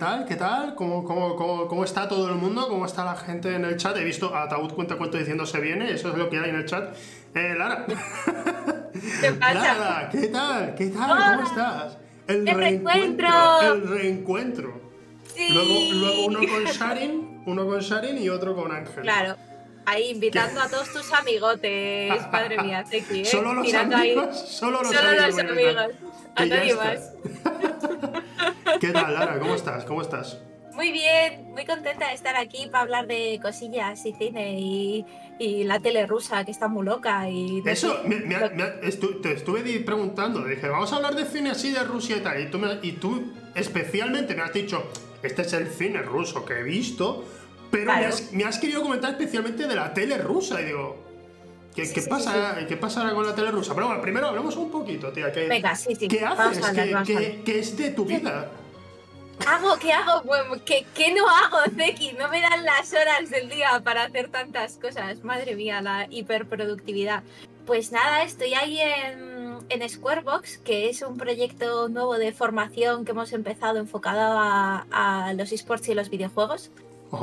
[0.00, 0.24] tal?
[0.24, 0.70] ¿Qué tal?
[0.70, 0.74] ¿Qué?
[0.74, 2.66] ¿Cómo, cómo, cómo, cómo está todo el mundo?
[2.68, 3.96] ¿Cómo está la gente en el chat?
[3.96, 6.56] He visto a Ataúd Cuenta Cuento diciendo se viene, eso es lo que hay en
[6.56, 6.94] el chat.
[7.34, 7.84] Eh, Lara.
[7.86, 9.54] ¿Qué pasa?
[9.54, 10.74] Lara, ¿qué tal?
[10.74, 11.10] ¿Qué tal?
[11.12, 11.32] Hola.
[11.36, 11.98] ¿Cómo estás?
[12.26, 13.60] El, ¡El reencuentro!
[13.62, 14.80] El reencuentro.
[15.34, 15.48] Sí.
[15.52, 19.02] Luego, luego uno con Sharin, uno con Sharin y otro con Ángel.
[19.02, 19.36] Claro.
[19.86, 23.24] Ahí invitando a todos tus amigotes, madre mía, Teki, ¿eh?
[23.24, 24.12] Solo los Tirando ahí.
[24.12, 25.26] amigos, solo los Solo amigos.
[25.26, 25.86] los amigos.
[26.36, 27.12] A nadie más.
[28.80, 29.38] ¿Qué tal, Lara?
[29.38, 29.84] ¿Cómo estás?
[29.84, 30.38] ¿Cómo estás?
[30.74, 35.04] Muy bien, muy contenta de estar aquí para hablar de cosillas y cine y,
[35.38, 38.80] y la tele rusa que está muy loca y Eso, me, me ha- me ha-
[38.82, 42.40] estu- te estuve preguntando, dije, vamos a hablar de cine así de Rusia y tal,
[42.40, 44.84] y tú, me- y tú especialmente me has dicho,
[45.22, 47.24] este es el cine ruso que he visto,
[47.70, 48.08] pero me, Claro.
[48.14, 50.96] has, me has querido comentar especialmente de la tele rusa, y digo,
[51.74, 53.74] ¿qué, Sí, qué sí, pasa, ¿qué pasará con la tele rusa?
[53.74, 56.64] Pero bueno, primero hablemos un poquito, tía, ¿qué, Venga, sí, sí, ¿qué haces?
[56.70, 57.04] ¿Qué, hablar.
[57.44, 58.48] qué es de tu vida?
[59.46, 59.76] ¿Hago?
[59.78, 60.22] ¿Qué hago?
[60.64, 62.12] ¿qué, qué no hago, Zeki?
[62.12, 65.24] No me dan las horas del día para hacer tantas cosas.
[65.24, 67.22] Madre mía, la hiperproductividad.
[67.66, 73.12] Pues nada, estoy ahí en, en Squarebox, que es un proyecto nuevo de formación que
[73.12, 76.70] hemos empezado enfocado a, a los esports y los videojuegos.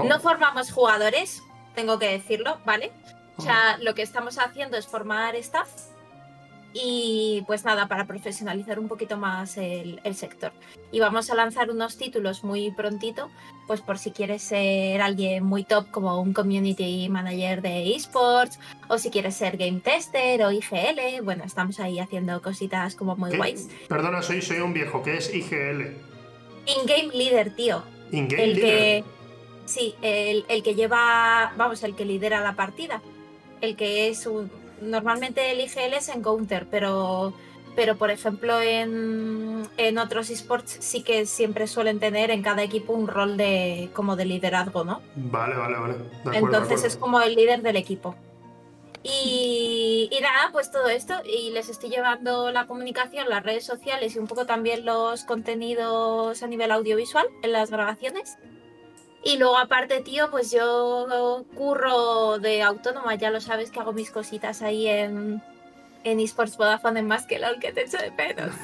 [0.06, 1.44] No formamos jugadores,
[1.76, 2.92] tengo que decirlo, ¿vale?
[3.38, 5.70] O sea, lo que estamos haciendo es formar staff
[6.74, 10.52] y pues nada, para profesionalizar un poquito más el, el sector.
[10.92, 13.30] Y vamos a lanzar unos títulos muy prontito,
[13.66, 18.98] pues por si quieres ser alguien muy top como un community manager de esports, o
[18.98, 23.38] si quieres ser game tester o IGL, bueno, estamos ahí haciendo cositas como muy ¿Qué?
[23.38, 23.70] guays.
[23.88, 25.96] Perdona, soy, soy un viejo, ¿qué es IGL?
[26.68, 27.84] In-game leader, tío.
[28.12, 28.62] In-game leader.
[28.62, 29.04] que
[29.66, 33.02] sí el, el que lleva vamos el que lidera la partida
[33.60, 34.50] el que es un
[34.82, 37.34] normalmente el IGL es en counter pero
[37.76, 42.94] pero por ejemplo en, en otros esports sí que siempre suelen tener en cada equipo
[42.94, 45.96] un rol de como de liderazgo no Vale, vale, vale.
[46.22, 48.16] Acuerdo, entonces es como el líder del equipo
[49.04, 54.16] y, y nada, pues todo esto, y les estoy llevando la comunicación, las redes sociales
[54.16, 58.38] y un poco también los contenidos a nivel audiovisual en las grabaciones.
[59.28, 64.10] Y luego aparte, tío, pues yo curro de autónoma, ya lo sabes que hago mis
[64.10, 65.42] cositas ahí en,
[66.06, 68.52] en eSports Vodafone en más que LOL, que te echo de pedos.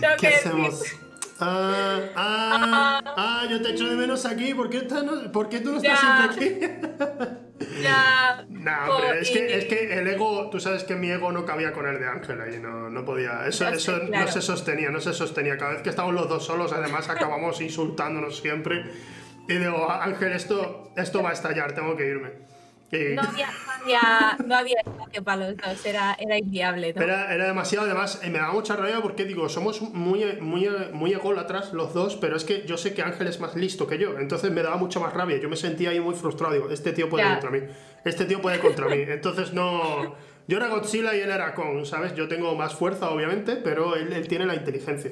[0.00, 0.78] ¿Qué que hacemos?
[0.80, 0.98] decir.
[1.40, 4.52] Ah, ah, ah, yo te echo de menos aquí.
[4.52, 6.24] ¿Por qué, estás no- por qué tú no estás siempre
[6.68, 7.36] aquí?
[7.82, 11.32] Ya, No, Oh, hombre, es, que, es que el ego, tú sabes que mi ego
[11.32, 13.46] no cabía con el de Ángela y no, no podía.
[13.46, 14.26] Eso, sé, eso claro.
[14.26, 15.56] no se sostenía, no se sostenía.
[15.56, 18.84] Cada vez que estábamos los dos solos, además acabamos insultándonos siempre.
[19.48, 22.45] Y digo, Ángel, esto, esto va a estallar, tengo que irme.
[22.92, 27.02] No había, no había, no había espacio para los dos, era, era inviable, ¿no?
[27.02, 31.12] Era, era demasiado, además, eh, me daba mucha rabia porque digo, somos muy, muy, muy
[31.12, 34.18] ególatras los dos, pero es que yo sé que Ángel es más listo que yo,
[34.18, 37.08] entonces me daba mucha más rabia, yo me sentía ahí muy frustrado, digo, este tío
[37.08, 37.32] puede Ya.
[37.32, 37.60] contra mí,
[38.04, 40.14] este tío puede contra mí, entonces no...
[40.48, 42.14] Yo era Godzilla y él era Kong, ¿sabes?
[42.14, 45.10] Yo tengo más fuerza, obviamente, pero él, él tiene la inteligencia.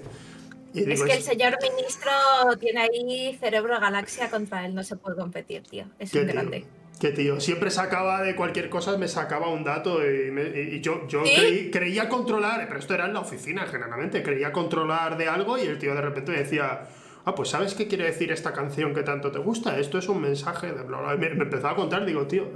[0.80, 2.10] Es digo, que el señor ministro
[2.58, 5.84] tiene ahí cerebro galaxia contra él, no se puede competir, tío.
[5.98, 6.64] Es un tío, grande.
[7.00, 11.06] qué tío, siempre sacaba de cualquier cosa, me sacaba un dato y, me- y- yo,
[11.08, 11.32] yo ¿Sí?
[11.36, 15.62] creí- creía controlar, pero esto era en la oficina generalmente, creía controlar de algo y
[15.62, 16.88] el tío de repente me decía,
[17.24, 19.78] ah, pues ¿sabes qué quiere decir esta canción que tanto te gusta?
[19.78, 21.16] Esto es un mensaje de bla, bla.
[21.16, 22.48] Me, me empezaba a contar, digo, tío,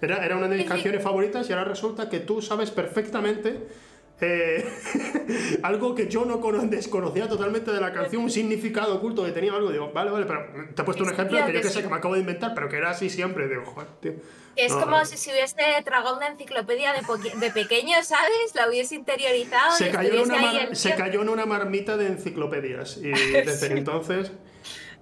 [0.00, 0.68] era, era una de mis Sí, sí.
[0.74, 3.58] canciones favoritas y ahora resulta que tú sabes perfectamente...
[4.20, 4.64] eh,
[5.62, 9.52] algo que yo no cono- desconocía totalmente de la canción, un significado oculto que tenía
[9.52, 11.68] algo, digo, vale, vale, pero te he puesto un ejemplo tío, que yo que que
[11.72, 11.82] sé sí.
[11.82, 14.12] que me acabo de inventar, pero que era así siempre, digo, joder, tío.
[14.56, 15.04] Es No, como no.
[15.04, 18.54] si se hubiese tragado una enciclopedia de, pequeño, ¿sabes?
[18.54, 22.06] La hubiese interiorizado se y cayó, en una mar- se cayó en una marmita de
[22.06, 23.72] enciclopedias y desde Sí.
[23.72, 24.30] entonces...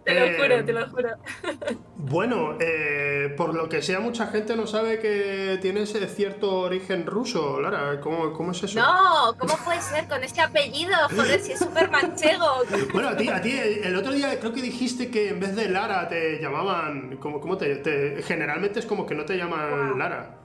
[0.04, 1.10] Te lo eh, juro, te lo juro.
[2.04, 7.60] Bueno, eh, por lo que sea, mucha gente no sabe que tienes cierto origen ruso,
[7.60, 8.00] Lara.
[8.00, 8.81] ¿Cómo, cómo es eso?
[8.81, 10.93] No, ¿cómo puede ser con este apellido?
[11.14, 12.46] Joder, si es súper manchego.
[12.93, 15.69] Bueno, a ti, a ti, el otro día creo que dijiste que en vez de
[15.69, 17.19] Lara te llamaban.
[17.19, 19.98] ¿Cómo, cómo te, te- Generalmente es como que no te llaman Wow.
[19.98, 20.38] Lara.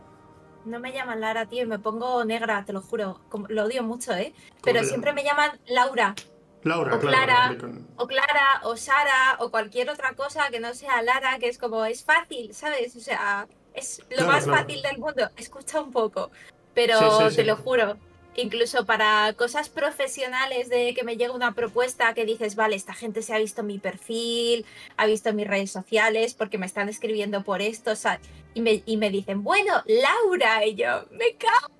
[0.65, 3.19] No me llaman Lara, tío, y me pongo negra, te lo juro.
[3.48, 4.33] Lo odio mucho, ¿eh?
[4.62, 6.13] ¿Cómo Pero siempre me llaman Laura.
[6.63, 7.00] Laura, O.
[7.00, 7.56] Clara.
[7.98, 11.86] o Clara, o Sara, o cualquier otra cosa que no sea Lara, que es como,
[11.86, 12.95] es fácil, ¿sabes?
[12.95, 14.59] O sea, es lo Claro, más claro.
[14.63, 15.30] fácil del mundo.
[15.38, 16.31] Escucha un poco.
[16.74, 17.48] Pero Sí, sí, te sí.
[17.48, 17.98] lo juro,
[18.36, 23.21] incluso para cosas profesionales de que me llega una propuesta que dices, vale, esta gente
[23.21, 24.65] se ha visto mi perfil,
[24.98, 28.19] ha visto mis redes sociales, porque me están escribiendo por esto, o sea,
[28.53, 31.74] y me, y me dicen, bueno, Laura, y yo, me cago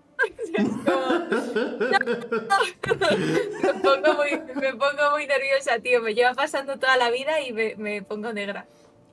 [3.64, 4.32] me, pongo muy,
[4.62, 6.02] me pongo muy nerviosa, tío.
[6.02, 8.66] Me lleva pasando toda la vida y me, me pongo negra.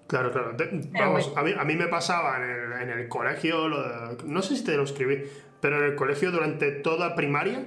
[0.06, 0.54] Claro, claro.
[0.56, 4.42] Te- vamos, a mí, a mí me pasaba en el, en el colegio, lo no
[4.42, 5.22] sé si te lo escribí,
[5.60, 7.64] pero en el colegio durante toda primaria.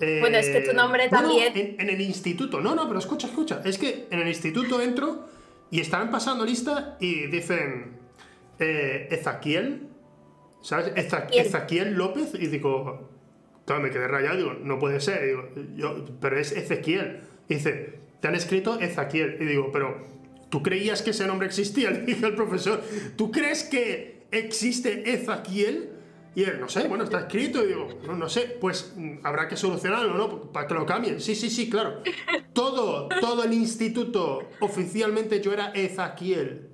[0.00, 2.86] eh, Bueno, es que tu nombre no, no, también- en, en el instituto, no, no,
[2.88, 3.62] pero escucha, escucha.
[3.64, 5.28] Es que en el instituto entro
[5.70, 7.98] y estaban pasando lista y dicen
[8.58, 9.89] eh, Ezaquiel,
[10.62, 10.92] ¿sabes?
[10.96, 11.46] Ezequiel.
[11.46, 13.08] Ezaquiel López y digo,
[13.64, 17.20] claro, me quedé rayado, digo, no puede ser, digo, yo, pero es Ezequiel.
[17.48, 19.38] Y dice, te han escrito Ezaquiel.
[19.40, 20.06] Y digo, pero
[20.48, 21.90] ¿tú creías que ese nombre existía?
[21.90, 22.82] Le dije al profesor,
[23.16, 25.90] ¿tú crees que existe Ezaquiel?
[26.34, 27.64] Y él, no sé, bueno, está escrito.
[27.64, 30.52] Y digo, no, no sé, pues mm, habrá que solucionarlo, ¿no?
[30.52, 31.20] Para que lo cambien.
[31.20, 32.02] Sí, sí, sí, claro.
[32.52, 36.68] Todo, todo el instituto, oficialmente yo era Ezaquiel.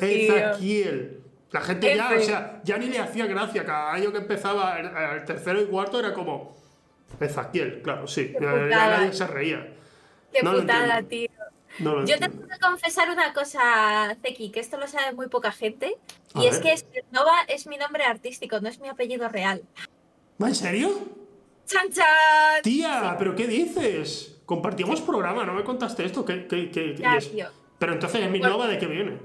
[0.00, 0.06] No.
[0.06, 1.17] Ezaquiel.
[1.50, 3.64] La gente ya, o sea, ya ni le hacía gracia.
[3.64, 4.86] Cada año que empezaba el,
[5.18, 6.54] el tercero y cuarto era como
[7.20, 8.32] Ezaquiel, claro, sí.
[8.38, 9.74] Qué Ya, nadie se reía.
[10.32, 11.30] Qué No putada, tío.
[11.78, 15.52] No Yo te tengo que confesar una cosa, Zeki, que esto lo sabe muy poca
[15.52, 15.96] gente.
[16.34, 19.62] A Y es que Smirnova es mi nombre artístico, no es mi apellido real.
[20.42, 20.90] ¿Va en serio?
[21.66, 22.62] ¡Chan, chan!
[22.62, 24.40] Tía, ¿pero qué dices?
[24.44, 26.24] Compartíamos programa, ¿no me contaste esto?
[26.24, 27.30] ¿Qué, qué, qué- Ya, es-.
[27.78, 28.54] Pero entonces, ¿en mi Bueno.
[28.54, 29.18] nova de qué viene?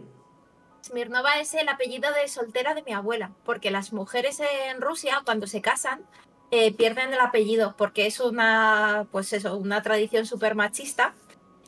[0.83, 5.47] Smirnova es el apellido de soltera de mi abuela, porque las mujeres en Rusia, cuando
[5.47, 6.01] se casan,
[6.51, 11.13] eh, pierden el apellido, porque es una, pues eso, una tradición súper machista.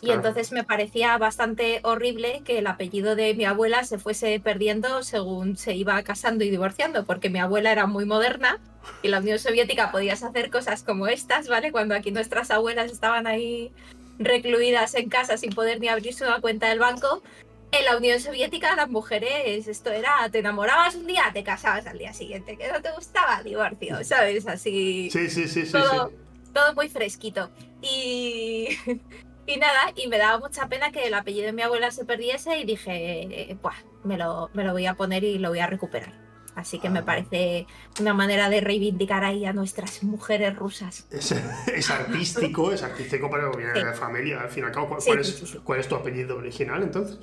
[0.02, 0.20] Y Claro.
[0.20, 5.56] entonces me parecía bastante horrible que el apellido de mi abuela se fuese perdiendo según
[5.56, 8.60] se iba casando y divorciando, porque mi abuela era muy moderna
[9.02, 11.72] y la Unión Soviética podías hacer cosas como estas, ¿vale?
[11.72, 13.72] Cuando aquí nuestras abuelas estaban ahí
[14.20, 17.24] recluidas en casa sin poder ni abrirse una cuenta del banco,
[17.72, 21.98] en la Unión Soviética las mujeres, esto era, te enamorabas un día, te casabas al
[21.98, 24.48] día siguiente, que no te gustaba, divorcio, ¿sabes?
[24.48, 25.72] Así, Sí, sí, sí, sí.
[25.72, 26.16] todo, sí.
[26.54, 27.50] todo muy fresquito.
[27.82, 28.70] Y,
[29.48, 32.58] y nada, y me daba mucha pena que el apellido de mi abuela se perdiese
[32.60, 36.14] y dije, Buah, me, lo, me lo voy a poner y lo voy a recuperar.
[36.56, 37.06] Así que me Ah.
[37.06, 37.68] parece
[38.00, 41.06] una manera de reivindicar ahí a nuestras mujeres rusas.
[41.12, 43.84] Es, es artístico, es artístico, viene Sí.
[43.86, 44.40] de familia.
[44.40, 45.60] Al fin y al cabo, ¿cuál, Sí, cuál sí, es, sí, sí.
[45.62, 47.20] cuál es tu apellido original entonces?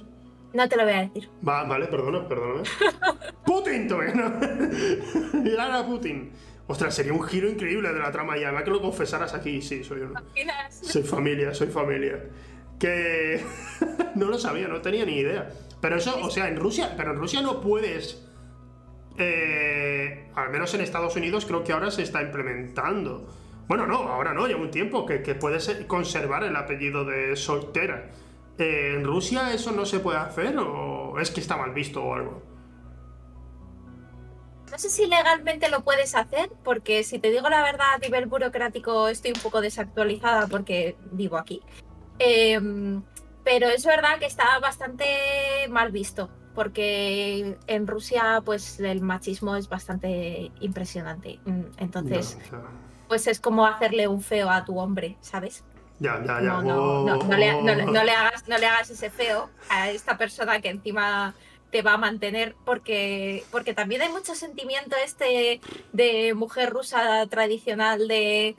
[0.52, 1.28] No te lo voy a decir.
[1.46, 2.62] Va, vale, perdona, perdóname.
[3.46, 3.88] ¡Putin!
[3.88, 4.32] todavía no.
[5.44, 6.30] Lara Putin.
[6.66, 9.82] Ostras, sería un giro increíble de la trama y además que lo confesaras aquí, sí,
[9.84, 10.02] soy.
[10.02, 10.74] ¿Imaginas?
[10.82, 12.22] Soy familia, soy familia.
[12.78, 13.42] Que
[14.14, 15.50] no lo sabía, no tenía ni idea.
[15.80, 18.24] Pero eso, o sea, en Rusia, pero en Rusia no puedes.
[19.18, 23.28] eh, al menos en Estados Unidos creo que ahora se está implementando.
[23.68, 28.10] Bueno, no, ahora no, lleva un tiempo que, que puedes conservar el apellido de soltera.
[28.62, 32.14] Eh, ¿En Rusia eso no se puede hacer o es que está mal visto o
[32.14, 32.42] algo?
[34.70, 38.26] No sé si legalmente lo puedes hacer, porque si te digo la verdad, a nivel
[38.26, 41.60] burocrático estoy un poco desactualizada porque vivo aquí.
[42.18, 43.02] Em,
[43.44, 45.04] pero es verdad que está bastante
[45.68, 51.40] mal visto, porque en Rusia pues el machismo es bastante impresionante.
[51.44, 52.38] Mm, Entonces,
[53.08, 55.64] pues es como hacerle un feo a tu hombre, ¿sabes?
[55.98, 56.40] Ya, ya, ya.
[56.40, 59.90] No, no, no, Oh, no le, no le- hagas, no le hagas ese feo a
[59.90, 61.34] esta persona que encima
[61.70, 65.60] te va a mantener porque, porque también hay mucho sentimiento este
[65.92, 68.56] de mujer rusa tradicional de...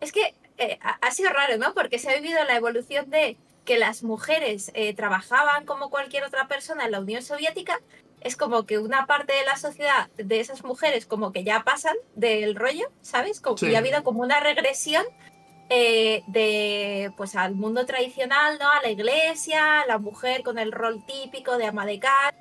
[0.00, 1.74] Es que eh, ha- sido raro, ¿no?
[1.74, 6.46] Porque se ha vivido la evolución de que las mujeres eh, trabajaban como cualquier otra
[6.46, 7.80] persona en la Unión Soviética.
[8.20, 11.96] Es como que una parte de la sociedad de esas mujeres como que ya pasan
[12.14, 13.40] del rollo, ¿sabes?
[13.40, 13.66] Como, Sí.
[13.70, 15.04] Y ha habido como una regresión
[15.70, 18.70] eh, de pues al mundo tradicional, ¿no?
[18.70, 22.34] A la iglesia, la mujer con el rol típico de ama de casa.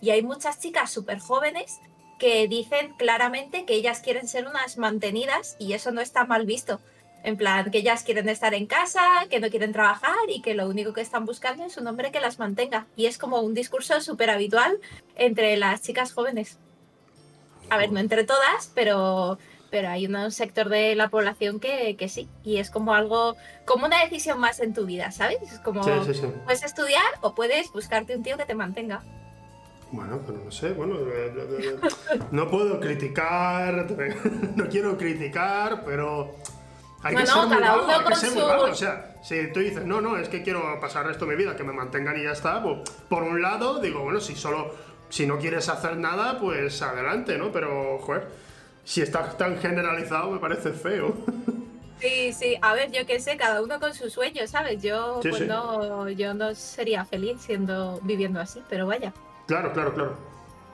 [0.00, 1.80] Y hay muchas chicas súper jóvenes
[2.18, 6.80] que dicen claramente que ellas quieren ser unas mantenidas y eso no está mal visto.
[7.22, 10.68] En plan, que ellas quieren estar en casa, que no quieren trabajar y que lo
[10.68, 12.86] único que están buscando es un hombre que las mantenga.
[12.96, 14.78] Y es como un discurso súper habitual
[15.16, 16.58] entre las chicas jóvenes.
[17.70, 19.38] A ver, no entre todas, pero,
[19.74, 22.28] pero hay un sector de la población que, que sí.
[22.44, 25.38] Y es como algo, como una decisión más en tu vida, ¿sabes?
[25.42, 26.28] Es como, Sí, sí, sí.
[26.44, 29.02] puedes estudiar o puedes buscarte un tío que te mantenga.
[29.90, 31.76] Bueno, pero no sé, bueno, eh, eh,
[32.12, 33.88] eh, no puedo criticar,
[34.54, 36.36] no quiero criticar, pero
[37.02, 38.64] hay que Bueno, ser muy vago, hay que ser muy su- vago.
[38.66, 41.42] O sea, si tú dices, no, no, es que quiero pasar el resto de mi
[41.42, 42.78] vida, que me mantengan y ya está, pues,
[43.08, 44.72] por un lado, digo, bueno, si solo,
[45.08, 47.50] si no quieres hacer nada, pues adelante, ¿no?
[47.50, 48.28] Pero, joder,
[48.84, 51.14] si estás tan generalizado me parece feo.
[52.00, 54.82] Sí, sí, a ver, yo qué sé, cada uno con sus sueños, ¿sabes?
[54.82, 55.48] Yo Sí, pues sí.
[55.48, 59.14] no, yo no sería feliz siendo viviendo así, pero vaya.
[59.46, 60.16] Claro, claro, claro.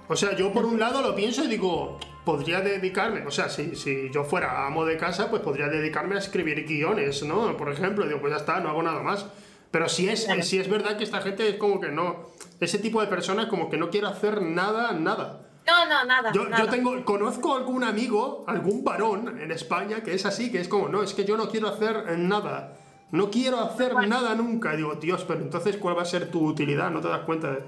[0.08, 3.76] O sea, yo por un lado lo pienso y digo, podría dedicarme, o sea, si,
[3.76, 7.56] si yo fuera amo de casa, pues podría dedicarme a escribir guiones, ¿no?
[7.56, 9.26] Por ejemplo, digo, pues ya está, no hago nada más.
[9.70, 12.26] Pero si es, si es verdad que esta gente es como que no,
[12.58, 15.50] ese tipo de personas como que no quiere hacer nada, nada.
[15.70, 16.32] No, no, nada.
[16.32, 20.68] Yo, yo tengo, conozco algún amigo, algún varón en España que es así, que es
[20.68, 22.76] como, no, es que yo no quiero hacer nada.
[23.12, 24.74] No quiero hacer nada nunca.
[24.74, 26.90] Y digo, Dios, pero entonces, ¿cuál va a ser tu utilidad?
[26.90, 27.62] No te das cuenta de...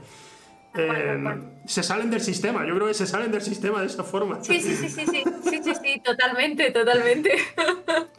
[0.75, 1.23] Eh,
[1.67, 4.43] se salen del sistema, yo creo que se salen del sistema de esa forma.
[4.43, 7.31] Sí, sí, sí, sí, sí, sí, sí, sí totalmente, totalmente.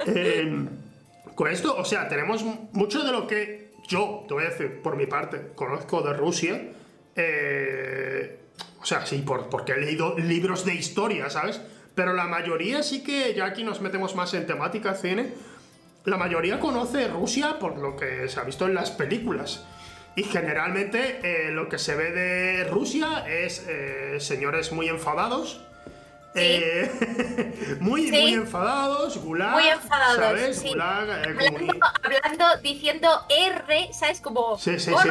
[0.06, 0.66] Eh,
[1.34, 4.96] con esto, o sea, tenemos mucho de lo que yo, te voy a decir, por
[4.96, 6.62] mi parte, conozco de Rusia.
[7.16, 8.43] Eh,
[8.84, 11.62] o sea, sí, por, porque he leído libros de historia, ¿sabes?
[11.96, 15.34] Pero la mayoría sí que, ya aquí nos metemos más en temática cine,
[16.04, 19.64] la mayoría conoce Rusia por lo que se ha visto en las películas.
[20.18, 25.62] Y generalmente eh, lo que se ve de Rusia es eh, señores muy enfadados.
[26.36, 30.60] Eh, muy, muy enfadados, gulag, muy enfadados, ¿sabes?
[30.60, 30.70] Sí.
[30.70, 31.74] Gulag, hablando,
[32.04, 34.20] hablando, diciendo R, ¿sabes?
[34.20, 35.10] Como sí, sí, sí,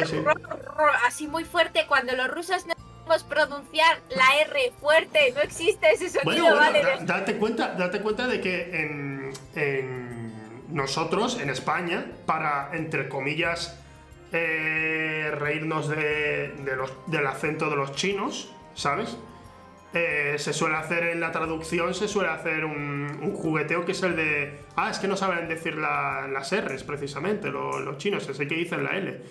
[1.07, 1.85] así muy fuerte.
[1.87, 2.73] Cuando los rusos no
[3.03, 6.81] podemos pronunciar la R fuerte, no existe ese sonido, bueno, ¿vale?
[6.81, 10.33] Da, date, cuenta, date cuenta de que en, en
[10.69, 13.79] nosotros, en España, para, entre comillas,
[14.31, 19.17] eh, reírnos de, de los, del acento de los chinos, ¿sabes?
[19.93, 24.01] Eh, se suele hacer en la traducción, se suele hacer un, un, jugueteo que es
[24.01, 24.59] el de.
[24.75, 28.55] Ah, es que no saben decir la, las R's precisamente, lo, los chinos, el que
[28.55, 29.21] dicen la L.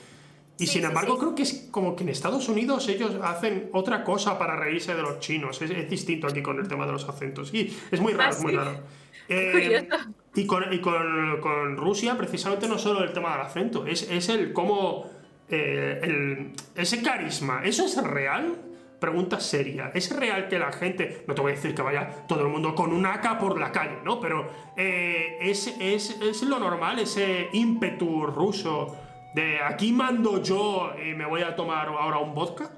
[0.63, 1.21] Y Sí, sin embargo, sí.
[1.21, 5.03] creo que es como que en Estados Unidos ellos hacen otra cosa para reírse de
[5.03, 5.61] los chinos.
[5.63, 7.53] Es, es distinto aquí con el tema de los acentos.
[7.55, 8.81] Y es muy raro, Ah, es muy raro.
[9.29, 9.89] Eh,
[10.35, 14.29] y con, y con, con Rusia, precisamente no solo el tema del acento, es, es
[14.29, 15.11] el cómo.
[15.49, 18.57] eh, el, ese carisma, ¿eso es real?
[18.99, 19.91] Pregunta seria.
[19.95, 22.75] ¿Es real que la gente, no te voy a decir que vaya todo el mundo
[22.75, 24.21] con un AK por la calle, ¿no?
[24.21, 28.97] Pero eh, es, es, es lo normal, ese ímpetu ruso
[29.35, 32.71] de aquí mando yo y me voy a tomar ahora un vodka?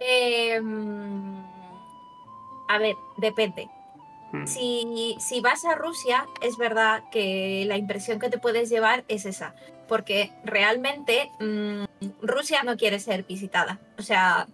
[0.00, 1.44] Eh, mm,
[2.68, 3.68] a ver, depende.
[4.32, 4.46] Hmm.
[4.46, 9.24] Si, si vas a Rusia, es verdad que la impresión que te puedes llevar es
[9.24, 9.54] esa,
[9.88, 11.84] porque realmente mm,
[12.20, 14.46] Rusia no quiere ser visitada, o sea,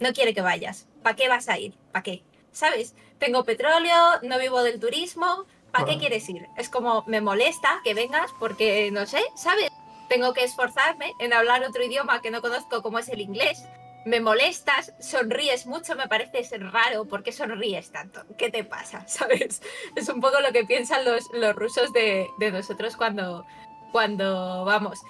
[0.00, 0.88] no quiere que vayas.
[1.02, 1.74] ¿Para qué vas a ir?
[1.92, 2.22] ¿Para qué?
[2.52, 2.94] ¿Sabes?
[3.18, 6.48] Tengo petróleo, no vivo del turismo, ¿para qué quieres ir?
[6.56, 9.70] Es como, me molesta que vengas porque, no sé, ¿sabes?
[10.08, 13.68] Tengo que esforzarme en hablar otro idioma que no conozco como es el inglés
[14.04, 18.22] me molestas, sonríes mucho, me parece ser raro, ¿por qué sonríes tanto?
[18.38, 19.04] ¿Qué te pasa?
[19.06, 19.62] ¿Sabes?
[19.94, 23.44] Es un poco lo que piensan los, los rusos de, de nosotros cuando,
[23.92, 25.00] cuando vamos.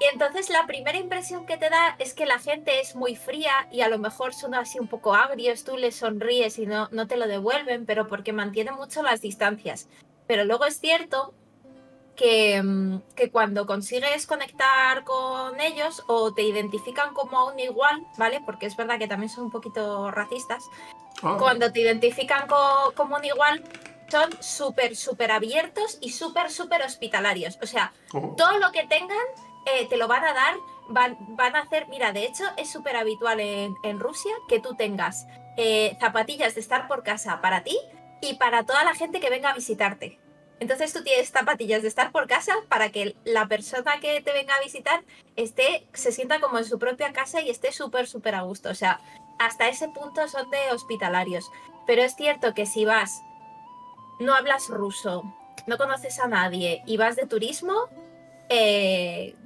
[0.00, 3.52] Y entonces la primera impresión que te da es que la gente es muy fría
[3.72, 7.08] y a lo mejor son así un poco agrios, tú les sonríes y no, no
[7.08, 9.88] te lo devuelven, pero porque mantienen mucho las distancias.
[10.28, 11.34] Pero luego es cierto
[12.14, 18.04] que, mm, que cuando consigues conectar con ellos o te identifican como a un igual,
[18.16, 18.40] ¿vale?
[18.44, 20.64] Porque es verdad que también son un poquito racistas.
[21.22, 23.62] Ah, Cuando te identifican co- como un igual,
[24.08, 27.58] son súper, súper abiertos y súper, súper hospitalarios.
[27.62, 29.18] O sea, oh, todo lo que tengan
[29.74, 30.56] eh, te lo van a dar,
[30.88, 35.26] van, van a hacer, mira, de hecho es súper habitual en, Rusia que tú tengas
[35.56, 37.78] eh, zapatillas de estar por casa para ti
[38.20, 40.18] y para toda la gente que venga a visitarte.
[40.60, 44.54] Entonces tú tienes zapatillas de estar por casa para que la persona que te venga
[44.56, 45.04] a visitar
[45.36, 48.68] esté, se sienta como en su propia casa y esté súper, súper a gusto.
[48.70, 49.00] O sea,
[49.38, 51.50] hasta ese punto son de hospitalarios.
[51.86, 53.22] Pero es cierto que si vas,
[54.18, 55.22] no hablas ruso,
[55.66, 57.88] no conoces a nadie y vas de turismo,
[58.48, 59.36] eh,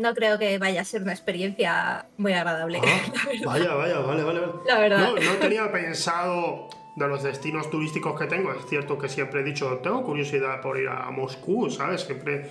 [0.00, 2.80] no creo que vaya a ser una experiencia muy agradable.
[2.84, 3.12] ah,
[3.44, 4.40] vaya, vaya, vale, vale.
[4.40, 4.52] vale.
[4.66, 4.98] La verdad.
[5.00, 8.52] No, no tenía pensado de los destinos turísticos que tengo.
[8.52, 12.02] Es cierto que siempre he dicho, tengo curiosidad por ir a Moscú, ¿sabes?
[12.02, 12.46] Siempre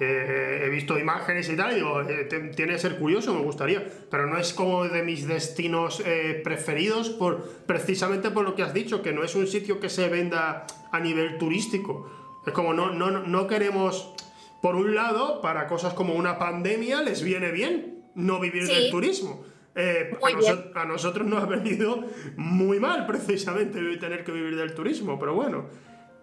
[0.00, 3.42] eh, he visto imágenes y tal, y digo, eh, te- tiene que ser curioso, me
[3.42, 3.86] gustaría.
[4.10, 8.74] Pero no es como de mis destinos eh, preferidos, por, precisamente por lo que has
[8.74, 12.10] dicho, que no es un sitio que se venda a nivel turístico.
[12.46, 14.14] Es como no, no, no queremos,
[14.62, 18.72] por un lado, para cosas como una pandemia, les viene bien no vivir Sí.
[18.74, 19.44] del turismo.
[19.74, 22.04] Eh, a, noso- nosotros nos ha venido
[22.36, 25.66] muy mal precisamente tener que vivir del turismo, pero bueno.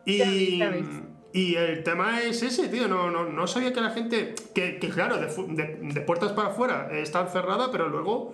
[0.05, 0.17] Y,
[0.57, 0.81] Ya ya
[1.33, 4.89] y el tema es ese, tío, no, no, no sabía que la gente, que, que
[4.89, 8.33] claro, de, fu- de- de puertas para afuera están cerradas, pero luego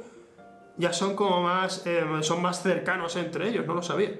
[0.78, 4.12] ya son como más, eh, son más cercanos entre ellos, no lo sabía.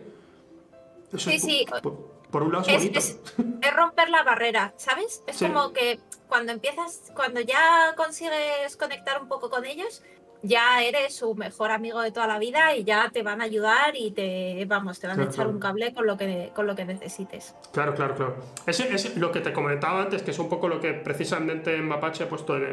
[1.14, 1.66] Eso Sí, es, sí.
[1.70, 3.00] Por, por- por un lado es, bonito.
[3.00, 3.20] es-
[3.62, 5.24] es romper la barrera, ¿sabes?
[5.28, 5.46] Es Sí.
[5.46, 10.02] como que cuando empiezas, cuando ya consigues conectar un poco con ellos,
[10.42, 13.96] ya eres su mejor amigo de toda la vida y ya te van a ayudar
[13.96, 16.86] y te, vamos, te van a echar un cable con lo que, con lo que
[16.86, 17.56] necesites.
[17.72, 18.36] Claro, claro, claro.
[18.68, 22.26] Ese es lo que te comentaba antes, que es un poco lo que precisamente Mapache
[22.26, 22.64] ha puesto en,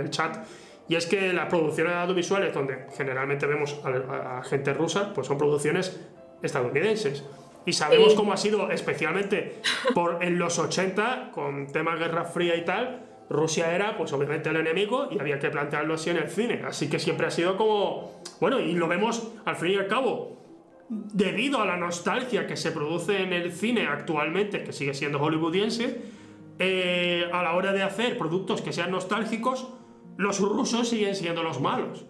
[0.00, 0.38] el chat.
[0.88, 6.00] Y es que las producciones audiovisuales, donde generalmente vemos a, gente rusa, pues son producciones
[6.42, 7.24] estadounidenses.
[7.66, 9.60] Y sabemos cómo ha sido, especialmente
[9.94, 14.56] por en los 80, con tema Guerra Fría y tal, Rusia era, pues obviamente el
[14.56, 16.62] enemigo y había que plantearlo así en el cine.
[16.66, 20.40] Así que siempre ha sido como, bueno, y lo vemos al fin y al cabo,
[20.88, 26.02] debido a la nostalgia que se produce en el cine actualmente, que sigue siendo hollywoodiense,
[26.58, 29.68] eh, a la hora de hacer productos que sean nostálgicos,
[30.16, 32.04] los rusos siguen siendo los malos.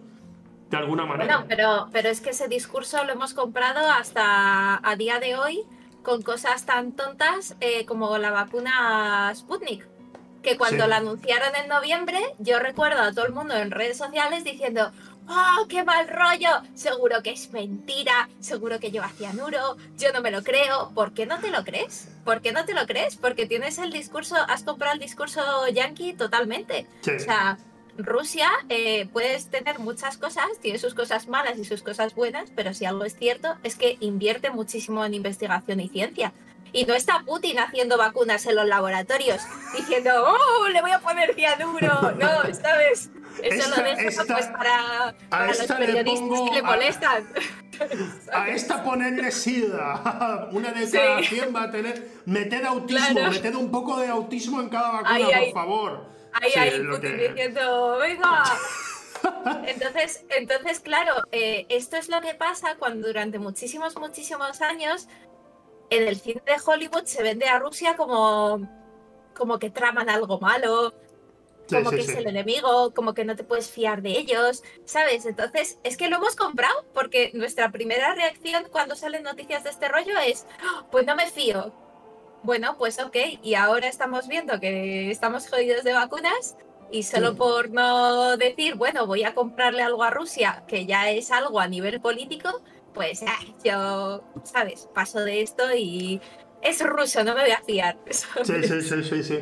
[0.71, 1.35] De alguna manera.
[1.37, 5.63] Bueno, pero, pero es que ese discurso lo hemos comprado hasta a día de hoy
[6.01, 9.85] con cosas tan tontas eh, como la vacuna Sputnik
[10.41, 14.43] que cuando la anunciaron en noviembre, yo recuerdo a todo el mundo en redes sociales
[14.43, 14.91] diciendo,
[15.27, 16.49] ¡Oh, qué mal rollo!
[16.73, 20.91] Seguro que es mentira, seguro que lleva cianuro, yo no me lo creo.
[20.95, 22.09] ¿Por qué no te lo crees?
[22.25, 23.17] ¿Por qué no te lo crees?
[23.17, 26.87] Porque tienes el discurso, has comprado el discurso yankee totalmente.
[27.03, 27.57] O sea,
[27.97, 32.73] Rusia eh, puedes tener muchas cosas, tiene sus cosas malas y sus cosas buenas, pero
[32.73, 36.33] si algo es cierto es que invierte muchísimo en investigación y ciencia.
[36.73, 39.41] Y no está Putin haciendo vacunas en los laboratorios
[39.75, 42.13] diciendo, oh, le voy a poner cianuro.
[42.13, 43.09] No, ¿sabes?
[43.43, 47.27] Eso lo dejo pues, para, los periodistas que le molestan.
[48.31, 50.49] A, esta ponerle sida.
[50.51, 52.21] Una declaración va a tener.
[52.25, 56.20] Meted autismo, meted un poco de autismo en cada vacuna, por favor.
[56.33, 58.43] Ahí, ahí, Putin diciendo, venga.
[59.67, 65.07] Entonces, entonces claro, eh, esto es lo que pasa cuando durante muchísimos, muchísimos años
[65.91, 68.67] en el cine de Hollywood se vende a Rusia como,
[69.35, 70.93] como que traman algo malo,
[71.69, 75.25] como que es el enemigo, como que no te puedes fiar de ellos, ¿sabes?
[75.25, 79.87] Entonces, es que lo hemos comprado porque nuestra primera reacción cuando salen noticias de este
[79.87, 81.73] rollo es, ¡Oh, pues no me fío.
[82.43, 86.57] Bueno, pues ok, y ahora estamos viendo que estamos jodidos de vacunas
[86.91, 91.31] y solo por no decir, bueno, voy a comprarle algo a Rusia, que ya es
[91.31, 92.61] algo a nivel político,
[92.93, 93.23] pues
[93.63, 94.89] yo, ¿sabes?
[94.93, 96.19] Paso de esto y
[96.61, 97.97] es ruso, no me voy a fiar.
[98.43, 99.39] Sí, sí, sí, sí, sí.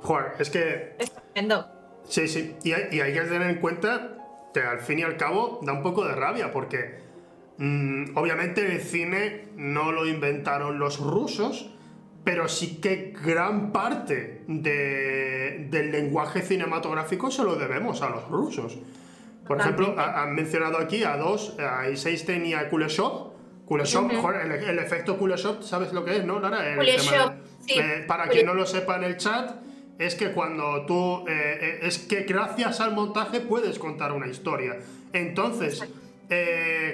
[0.00, 0.94] Joder, es que...
[0.98, 1.68] Es tremendo.
[2.08, 2.56] Sí, sí.
[2.64, 4.18] Y hay, que tener en cuenta
[4.52, 6.98] que al fin y al cabo da un poco de rabia porque
[7.58, 11.70] mm, obviamente el cine no lo inventaron los rusos,
[12.24, 18.78] pero sí que gran parte del lenguaje cinematográfico se lo debemos a los rusos.
[19.46, 23.32] Por ejemplo, han mencionado aquí a dos, a Eisenstein y a Kuleshov.
[23.66, 26.76] Kuleshov, el, efecto Kuleshov, ¿sabes lo que es, no, Lara?
[26.76, 27.32] Kuleshov,
[27.66, 27.74] sí.
[27.78, 29.56] Eh, para quien no lo sepa en el chat,
[29.98, 31.24] es que cuando tú.
[31.28, 34.78] Eh, eh, es que gracias al montaje puedes contar una historia.
[35.12, 35.84] Entonces,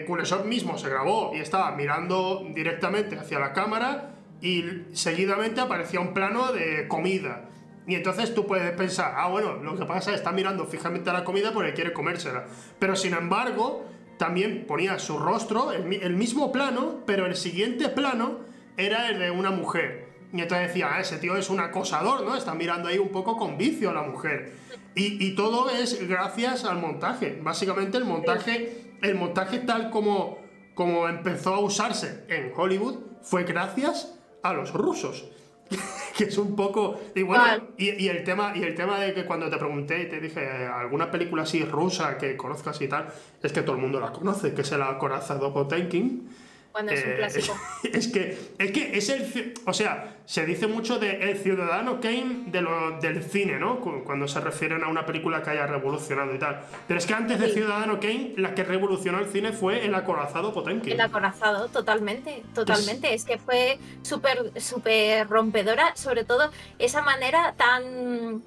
[0.07, 6.15] Kuleshov mismo se grabó y estaba mirando directamente hacia la cámara y seguidamente aparecía un
[6.15, 7.49] plano de comida.
[7.87, 11.09] Y entonces tú puedes pensar, ah, bueno, lo que pasa es que está mirando fijamente
[11.11, 12.45] a la comida porque quiere comérsela.
[12.79, 13.87] Pero sin embargo,
[14.19, 18.41] también ponía su rostro, el, mismo plano, pero el siguiente plano
[18.77, 20.09] era el de una mujer.
[20.35, 22.37] Y entonces decía, ah, ese tío es un acosador, ¿no?
[22.37, 24.53] Está mirando ahí un poco con vicio a la mujer.
[24.95, 27.39] Y, todo es gracias al montaje.
[27.41, 30.39] Básicamente el montaje, el montaje tal como,
[30.75, 35.25] como empezó a usarse en Hollywood fue gracias a los rusos.
[36.17, 36.99] que es un poco.
[37.15, 37.45] Y bueno,
[37.77, 41.11] y, el tema, y el tema de que cuando te pregunté y te dije alguna
[41.11, 43.09] película así rusa que conozcas y tal,
[43.43, 45.53] es que todo el mundo la conoce, que es el Acorazado
[46.79, 47.59] Potemkin es un eh, clásico.
[47.99, 49.55] Es que, es que es el.
[49.67, 53.81] O sea, se dice mucho de el ciudadano Kane de lo, del cine, ¿no?
[53.81, 56.61] Cuando se refieren a una película que haya revolucionado y tal.
[56.87, 60.53] Pero es que antes de Ciudadano Kane, la que revolucionó el cine fue El Acorazado
[60.53, 60.93] Potemkin.
[60.93, 63.15] El Acorazado, totalmente, totalmente.
[63.15, 68.43] Es, que fue súper, súper rompedora, sobre todo esa manera tan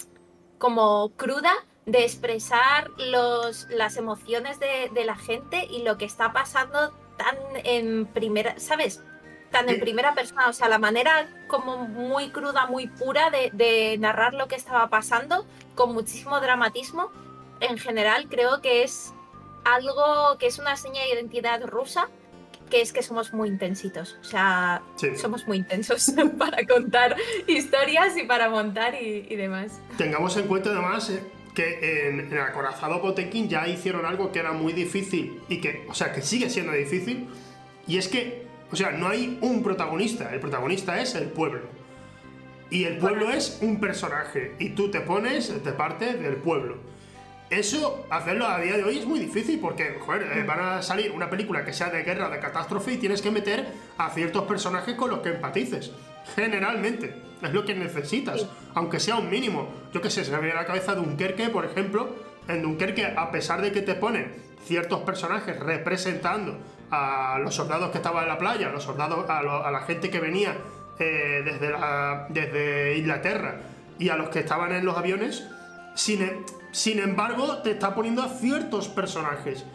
[0.57, 1.53] como cruda
[1.85, 7.35] de expresar los, las emociones de, de la gente y lo que está pasando tan
[7.63, 9.01] en primera, ¿sabes?
[9.51, 14.33] Tan en primera persona, o sea, la manera como muy cruda, muy pura de, narrar
[14.33, 17.11] lo que estaba pasando, con muchísimo dramatismo,
[17.59, 19.13] en general creo que es
[19.65, 22.09] algo que es una seña de identidad rusa,
[22.69, 24.81] que es que somos muy intensitos, o sea,
[25.17, 29.81] somos muy intensos para contar historias y para montar y, demás.
[29.97, 31.21] Tengamos en cuenta además eh,
[31.53, 35.93] que en, el acorazado Potemkin ya hicieron algo que era muy difícil y que, o
[35.93, 37.27] sea, que sigue siendo difícil,
[37.87, 41.61] y es que, o sea, no hay un protagonista, el protagonista es el pueblo.
[42.69, 46.77] Y el pueblo es un personaje, y tú te pones de parte del pueblo.
[47.51, 51.11] Eso, hacerlo a día de hoy es muy difícil porque, joder, eh, van a salir
[51.11, 54.95] una película que sea de guerra, de catástrofe y tienes que meter a ciertos personajes
[54.95, 55.91] con los que empatices.
[56.33, 59.67] Generalmente, es lo que necesitas, aunque sea un mínimo.
[59.93, 62.15] Yo qué sé, se me viene a la cabeza Dunkerque, por ejemplo.
[62.47, 64.33] En Dunkerque, a pesar de que te ponen
[64.63, 66.57] ciertos personajes representando
[66.89, 70.21] a los soldados que estaban en la playa, a los soldados, a, la gente que
[70.21, 70.55] venía
[70.99, 71.73] eh, desde,
[72.29, 73.59] desde Inglaterra
[73.99, 75.47] y a los que estaban en los aviones,
[75.95, 79.65] sin, sin embargo, te está poniendo a ciertos personajes.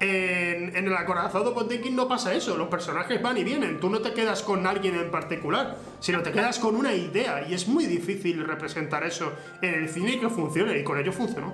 [0.00, 4.12] En, el acorazado Potemkin no pasa eso, los personajes van y vienen, tú no te
[4.12, 8.46] quedas con alguien en particular, sino te quedas con una idea y es muy difícil
[8.46, 11.52] representar eso en el cine y que funcione, y con ello funcionó.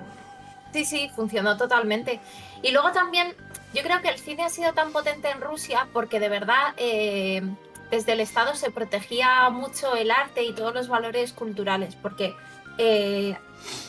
[0.73, 2.19] Sí, sí, funcionó totalmente.
[2.61, 3.33] Y luego también,
[3.73, 7.41] yo creo que el cine ha sido tan potente en Rusia porque de verdad eh,
[7.89, 12.35] desde el Estado se protegía mucho el arte y todos los valores culturales, porque
[12.77, 13.37] eh,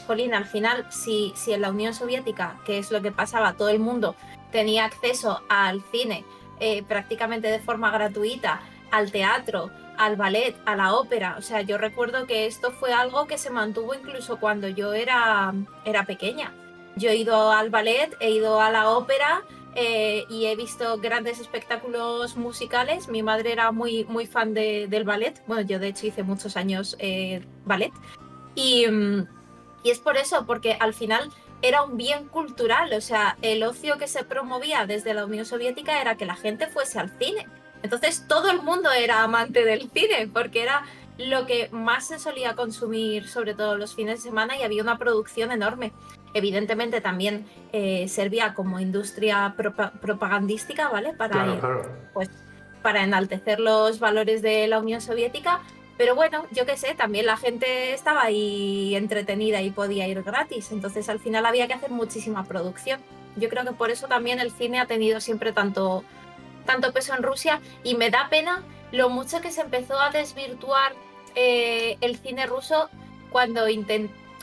[0.07, 3.69] Jolín, al final, si, si en la Unión Soviética, que es lo que pasaba, todo
[3.69, 4.15] el mundo
[4.53, 6.25] tenía acceso al cine
[6.61, 11.37] eh, prácticamente de forma gratuita, al teatro, al ballet, a la ópera.
[11.39, 15.53] O sea, yo recuerdo que esto fue algo que se mantuvo incluso cuando yo era,
[15.85, 16.53] era pequeña.
[16.97, 19.43] Yo he ido al ballet, he ido a la ópera
[19.75, 23.09] eh, y he visto grandes espectáculos musicales.
[23.09, 25.43] Mi madre era muy, muy fan del ballet.
[25.47, 27.93] Bueno, yo de hecho hice muchos años eh, ballet.
[28.57, 29.29] Y, mm,
[29.85, 31.31] y es por eso, porque al final
[31.63, 36.01] era un bien cultural, o sea, el ocio que se promovía desde la Unión Soviética
[36.01, 37.47] era que la gente fuese al cine.
[37.83, 40.85] Entonces todo el mundo era amante del cine, porque era
[41.19, 44.99] lo que más se solía consumir, sobre todo los fines de semana, y había una
[44.99, 45.93] producción enorme.
[46.35, 51.15] Evidentemente también eh, servía como industria propagandística, ¿vale?
[51.15, 51.59] Para,
[52.13, 52.29] Pues,
[52.83, 55.63] para enaltecer los valores de la Unión Soviética,
[55.97, 60.71] pero bueno, yo qué sé, también la gente estaba ahí entretenida y podía ir gratis,
[60.71, 63.01] entonces al final había que hacer muchísima producción.
[63.37, 66.05] Yo creo que por eso también el cine ha tenido siempre tanto,
[66.67, 70.93] tanto peso en Rusia y me da pena lo mucho que se empezó a desvirtuar
[71.35, 72.89] eh, el cine ruso
[73.31, 73.65] cuando,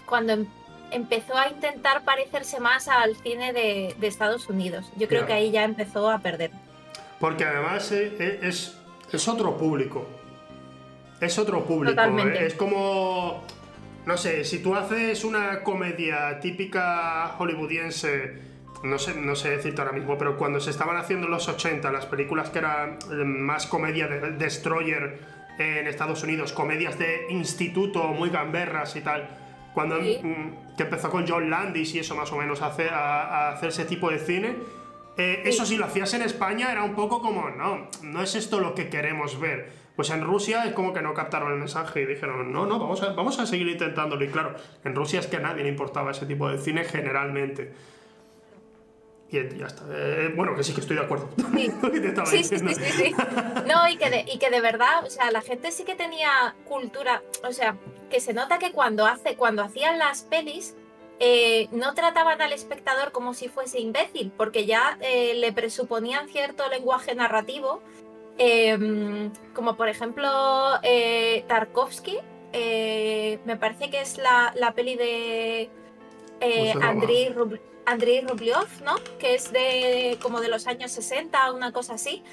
[0.05, 0.47] cuando em-,
[0.91, 4.91] empezó a intentar parecerse más al cine de, Estados Unidos.
[4.95, 6.51] Yo creo que ahí ya empezó a perder.
[7.19, 8.77] Porque además eh, es,
[9.11, 10.05] es otro público
[11.23, 12.01] es otro público.
[12.01, 12.45] ¿eh?
[12.45, 13.43] Es como.
[14.05, 18.33] No sé, si tú haces una comedia típica hollywoodiense,
[18.83, 21.89] no sé, no sé decirte ahora mismo, pero cuando se estaban haciendo en los 80
[21.89, 25.19] las películas que eran más comedia de Destroyer
[25.57, 29.29] en Estados Unidos, comedias de instituto muy gamberras y tal,
[29.73, 33.49] cuando mm, que empezó con John Landis y eso más o menos a hacer, a,
[33.49, 34.55] hacer ese tipo de cine,
[35.17, 38.59] eh, eso si lo hacías en España era un poco como, no, no es esto
[38.59, 39.82] lo que queremos ver.
[39.95, 43.03] Pues en Rusia es como que no captaron el mensaje y dijeron, no, no, vamos
[43.03, 44.23] a, vamos a seguir intentándolo.
[44.23, 47.73] Y claro, en Rusia es que a nadie le importaba ese tipo de cine generalmente.
[49.29, 49.83] Y ya está.
[49.91, 51.29] Eh, bueno, que sí que estoy de acuerdo.
[51.55, 51.71] Sí,
[52.25, 53.15] sí, sí, sí,
[53.67, 56.55] No, y que, de, y que de verdad, o sea, la gente sí que tenía
[56.67, 57.77] cultura, o sea,
[58.11, 60.75] que se nota que cuando, hace, cuando hacían las pelis,
[61.19, 66.67] eh, no trataban al espectador como si fuese imbécil, porque ya eh, le presuponían cierto
[66.69, 67.81] lenguaje narrativo
[68.37, 70.29] Em, como por ejemplo
[70.81, 72.17] eh, Tarkovsky,
[72.51, 75.69] eh, me parece que es la, peli de
[76.39, 78.95] eh, Andrei, Rublev, ¿no?
[79.19, 82.23] Que es de como de los años 60, una cosa así.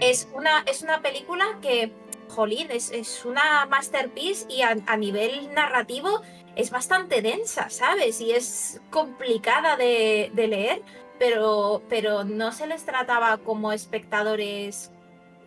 [0.00, 1.92] Es, una, es una película que,
[2.28, 6.22] jolín, es, una masterpiece y a, nivel narrativo
[6.56, 8.20] es bastante densa, ¿sabes?
[8.20, 10.82] Y es complicada de, de leer,
[11.18, 14.90] pero, pero no se les trataba como espectadores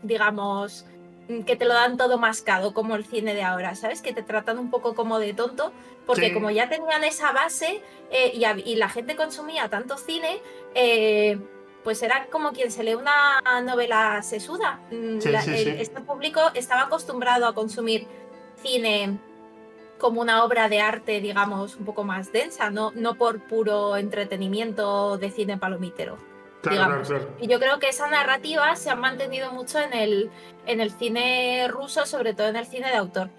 [0.04, 0.86] digamos,
[1.30, 4.02] mm, que te lo dan todo mascado, como el cine de ahora, ¿sabes?
[4.02, 5.72] Que te tratan un poco como de tonto,
[6.06, 7.82] porque como ya tenían esa base
[8.12, 8.32] eh,
[8.66, 10.40] y, la gente consumía tanto cine,
[10.74, 11.38] eh,
[11.84, 14.80] pues era como quien se lee una novela sesuda.
[14.92, 18.08] Mm, este público estaba acostumbrado a consumir
[18.62, 19.20] cine
[19.98, 25.18] como una obra de arte, digamos, un poco más densa, no, no por puro entretenimiento
[25.18, 26.18] de cine palomitero.
[27.40, 30.30] Y yo creo que esa narrativa se ha mantenido mucho en el,
[30.66, 33.30] en el cine ruso, sobre todo en el cine de autor.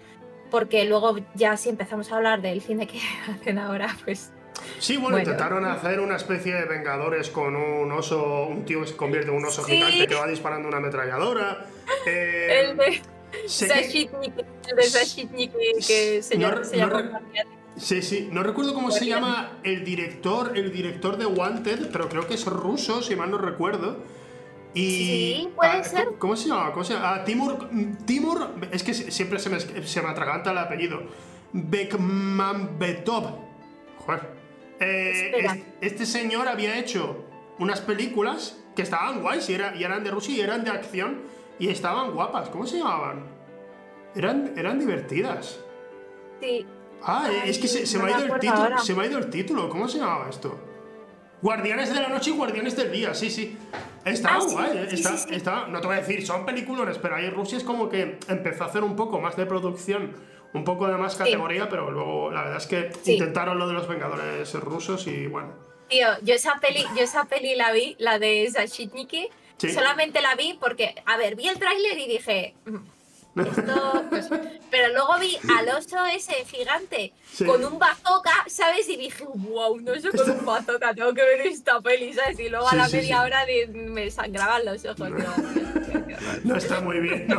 [0.51, 2.99] Porque luego ya si empezamos a hablar del cine que
[3.31, 4.31] hacen ahora, pues...
[4.77, 8.95] Sí, bueno, intentaron hacer una especie de Vengadores con un oso, un tío que se
[8.95, 11.65] convierte en un oso gigante que va disparando una ametralladora.
[12.05, 13.01] el de
[13.47, 14.33] Sashitnik,
[14.69, 15.51] el de Sashitnik
[15.87, 16.61] que, se, llama,
[17.77, 18.29] Sí, sí.
[18.31, 22.45] No recuerdo cómo se llama el director, el director de Wanted, pero creo que es
[22.45, 24.03] ruso, si mal no recuerdo.
[24.73, 26.07] Y, sí, puede ah, ser.
[26.19, 26.71] ¿Cómo se llama?
[26.73, 27.15] ¿Cómo se llama?
[27.15, 27.69] Ah, Timur,
[28.05, 31.01] Timur, es que siempre se me, se me atraganta el apellido.
[31.53, 33.23] Bekmambetov.
[34.05, 34.21] Joder.
[34.79, 37.25] eh, este señor había hecho
[37.59, 41.21] unas películas que estaban guays y, era- y eran de Rusia y eran de acción
[41.59, 42.49] y estaban guapas.
[42.49, 43.23] ¿Cómo se llamaban?
[44.15, 45.59] Eran, eran divertidas.
[46.41, 46.65] Sí.
[47.03, 48.61] Ah, es que se, se no me ha ido el título.
[48.61, 48.77] ahora.
[48.79, 49.69] Se me ha ido el título.
[49.69, 50.57] ¿Cómo se llamaba esto?
[51.41, 53.57] Guardianes de la noche y Guardianes del día, sí, sí.
[54.03, 55.35] Estaba Ah, sí, guay, eh, sí, está- sí, sí.
[55.35, 58.65] está- no te voy a decir, son peliculones, pero ahí Rusia es como que empezó
[58.65, 60.13] a hacer un poco más de producción,
[60.53, 63.13] un poco de más categoría, pero luego la verdad es que Sí.
[63.13, 65.53] intentaron lo de los Vengadores rusos y bueno.
[65.87, 69.71] Tío, yo esa peli, yo esa peli la vi, la de Zashitniki, Sí.
[69.71, 72.75] solamente la vi porque, a ver, vi el tráiler y dije, "Mm,
[73.41, 74.29] esto, pues",
[74.71, 77.45] pero luego vi al oso ese gigante Sí.
[77.45, 78.87] con un bazooka, ¿sabes?
[78.89, 82.39] Y dije, wow, no sé con un bazooka, tengo que ver esta peli, ¿sabes?
[82.39, 85.07] Y luego a la sí, media hora de- me sangraban los ojos.
[85.07, 85.33] digo.
[86.43, 87.37] No está muy bien, no,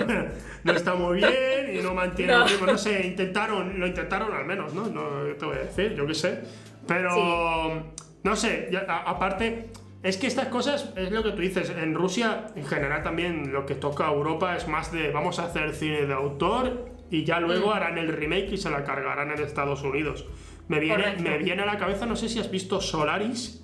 [0.64, 2.46] no está muy bien y no mantiene No.
[2.66, 4.86] No sé, intentaron, lo intentaron al menos, ¿no?
[4.86, 6.40] No te voy a decir, yo qué sé.
[6.86, 7.84] Pero,
[8.22, 9.70] no sé, aparte,
[10.02, 13.66] es que estas cosas, es lo que tú dices, en Rusia en general también lo
[13.66, 17.38] que toca a Europa es más de vamos a hacer cine de autor y ya
[17.40, 17.72] luego Mm.
[17.72, 20.24] harán el remake y se la cargarán en Estados Unidos.
[20.68, 21.22] Me viene, Correcto.
[21.24, 23.62] me viene a la cabeza, no sé si has visto Solaris.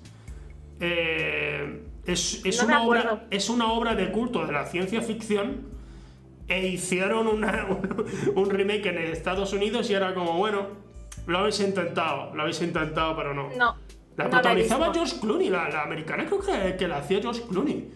[0.79, 5.61] Eh, es, es No una obra, es una obra de culto de la ciencia ficción
[6.47, 10.67] e hicieron una- un, un remake en Estados Unidos y era como, bueno,
[11.25, 13.49] lo habéis intentado, lo habéis intentado, pero no.
[13.57, 13.75] No.
[14.17, 15.05] La no protagonizaba visto.
[15.05, 17.91] George Clooney, la, la americana creo que, que la hacía George Clooney.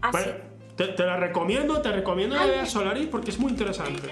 [0.00, 0.32] Ah, Bueno,
[0.76, 4.10] te, te la recomiendo, te recomiendo Ay, veas Solaris porque es muy interesante.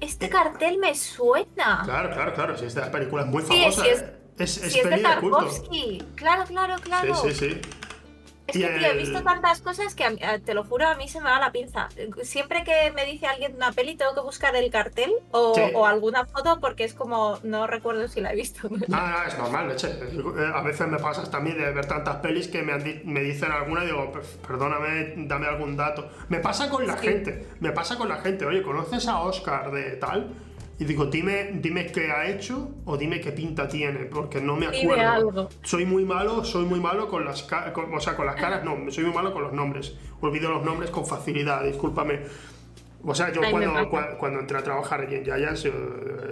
[0.00, 1.82] Este cartel me suena.
[1.84, 3.82] Claro, claro, claro, si esta película es muy famosa.
[3.84, 4.14] sí, es- eh.
[4.38, 5.36] es, es si es de de culto.
[5.38, 6.02] Tarkovsky.
[6.14, 7.14] Claro, claro, claro.
[7.14, 7.60] Sí, sí, sí.
[8.50, 10.94] Es que, tío, he visto tantas cosas que, a mí- eh, te lo juro, a
[10.94, 11.88] mí se me va la pinza.
[12.22, 15.62] Siempre que me dice alguien una peli, tengo que buscar el cartel o, Sí.
[15.74, 18.68] o alguna foto porque es como, no recuerdo si la he visto.
[18.68, 18.78] no.
[18.92, 19.88] Ah, no, es normal, leche.
[19.88, 23.20] Eh, A veces me pasas también de ver tantas pelis que me, han di- me
[23.20, 26.08] dicen alguna y digo, "Pues, perdóname, dame algún dato.
[26.28, 27.06] Me pasa con la Sí.
[27.08, 28.44] gente, me pasa con la gente.
[28.44, 30.34] Oye, ¿conoces a Oscar de tal?
[30.80, 34.68] Y digo, dime, dime qué ha hecho o dime qué pinta tiene, porque no me
[34.70, 35.10] Dime acuerdo.
[35.12, 35.48] algo.
[35.62, 38.90] Soy muy malo, soy muy malo con las caras, o sea, con las caras no,
[38.90, 39.94] soy muy malo con los nombres.
[40.22, 42.20] Olvido los nombres con facilidad, discúlpame.
[43.04, 45.66] O sea, yo Ay, cuando, cua- cuando entré a trabajar allí en Yayas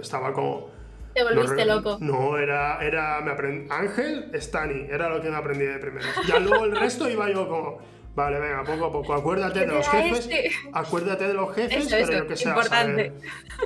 [0.01, 0.67] estaba como...
[1.13, 1.97] Te volviste re- loco.
[2.01, 6.05] No, era, era me aprend- Ángel, Stani, era lo que me aprendí de primero.
[6.27, 7.79] Ya luego el resto iba yo como,
[8.19, 10.51] vale, venga, poco a poco, acuérdate de ¿Qué los jefes, este?
[10.73, 13.13] acuérdate de los jefes, Eso, pero eso, que sé, a importante.
[13.13, 13.13] saber,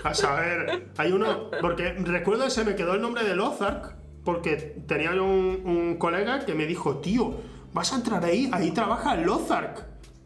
[0.03, 4.55] a saber, hay uno, porque recuerdo que se me quedó el nombre de Lozark, porque
[4.87, 7.35] tenía un, un colega que me dijo, tío,
[7.73, 9.85] vas a entrar ahí, ahí trabaja Lozark.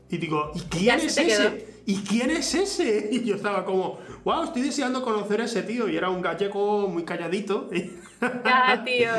[0.10, 1.48] Y digo, ¿y quién es quedó.
[1.50, 1.68] ese?
[1.86, 3.10] ¿Y quién es ese?
[3.12, 5.90] Y yo estaba como, wow, estoy deseando conocer a ese tío.
[5.90, 7.70] Y era un gallego muy calladito.
[8.44, 9.10] Ya, tío.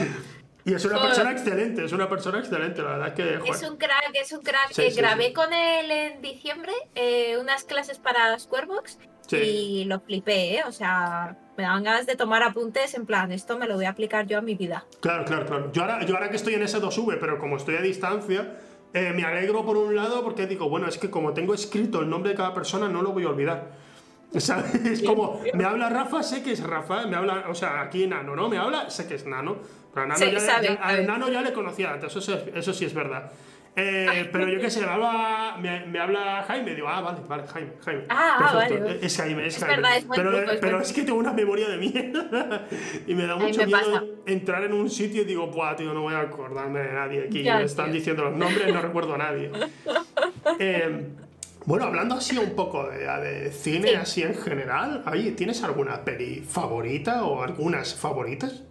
[0.68, 3.36] Y es una persona excelente, es una persona excelente, la verdad es que.
[3.38, 3.54] joder.
[3.54, 4.70] Es un crack, es un crack.
[4.72, 5.32] Sí, Eh, sí, grabé sí.
[5.32, 8.98] con él en diciembre eh, unas clases para Squarebox
[9.32, 10.62] y lo flipé, ¿eh?
[10.66, 13.90] O sea, me daban ganas de tomar apuntes en plan, esto me lo voy a
[13.90, 14.84] aplicar yo a mi vida.
[15.00, 15.72] Claro, claro, claro.
[15.72, 18.54] Yo ahora, yo ahora que estoy en ese 2V, pero como estoy a distancia,
[18.92, 22.10] eh, me alegro por un lado porque digo, bueno, es que como tengo escrito el
[22.10, 23.70] nombre de cada persona, no lo voy a olvidar.
[24.38, 24.74] ¿Sabes?
[24.74, 28.36] Es como, me habla Rafa, sé que es Rafa, me habla, o sea, aquí Nano,
[28.36, 28.48] ¿no?
[28.48, 29.56] Me habla, sé que es Nano.
[29.92, 30.96] Pero a Nano, Sí, ya, sabe, ya- a.
[30.98, 33.32] Nano ya le conocía antes, eso, eso sí es verdad.
[33.74, 37.44] Eh, pero yo qué sé, me habla, me, me habla Jaime, digo, ah, vale, vale,
[37.46, 38.04] Jaime, Jaime.
[38.10, 38.84] Ah, Perfecto.
[38.84, 38.98] vale.
[39.06, 39.76] Es Jaime, es, Es Jaime.
[39.82, 42.66] verdad, es pero es pero es que tengo una memoria de mierda
[43.06, 44.04] y me da mucho me miedo pasa.
[44.26, 47.42] entrar en un sitio y digo, buah, tío, no voy a acordarme de nadie aquí.
[47.42, 47.94] Ya, me están tío.
[47.94, 49.50] diciendo los nombres, no recuerdo a nadie.
[50.58, 51.06] Eh,
[51.68, 53.94] bueno, hablando así un poco de, de cine, Sí.
[53.94, 55.04] así en general,
[55.36, 58.62] ¿tienes alguna peli favorita o algunas favoritas?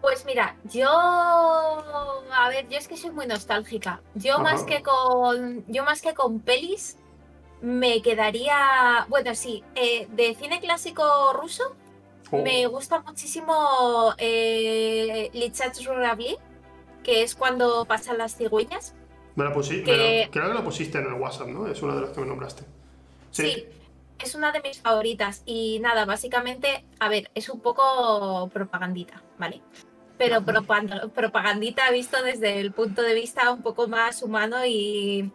[0.00, 4.00] Pues mira, yo, a ver, yo es que soy muy nostálgica.
[4.14, 4.42] Yo Ajá.
[4.42, 6.96] más que con, yo más que con pelis,
[7.60, 11.64] me quedaría, bueno, sí, eh, de cine clásico ruso,
[12.30, 16.36] O- me gusta muchísimo eh, Lichat Żuravli,
[17.02, 18.94] que es cuando pasan las cigüeñas.
[19.36, 21.66] Me la pusi- que- creo que la pusiste en el WhatsApp, ¿no?
[21.66, 22.64] Es una de las que me nombraste.
[23.30, 23.66] Sí.
[24.20, 25.42] es una de mis favoritas.
[25.44, 29.60] Y nada, básicamente, a ver, es un poco propagandita, ¿vale?
[30.16, 30.42] Pero
[31.12, 35.30] propagandita visto desde el punto de vista un poco más humano y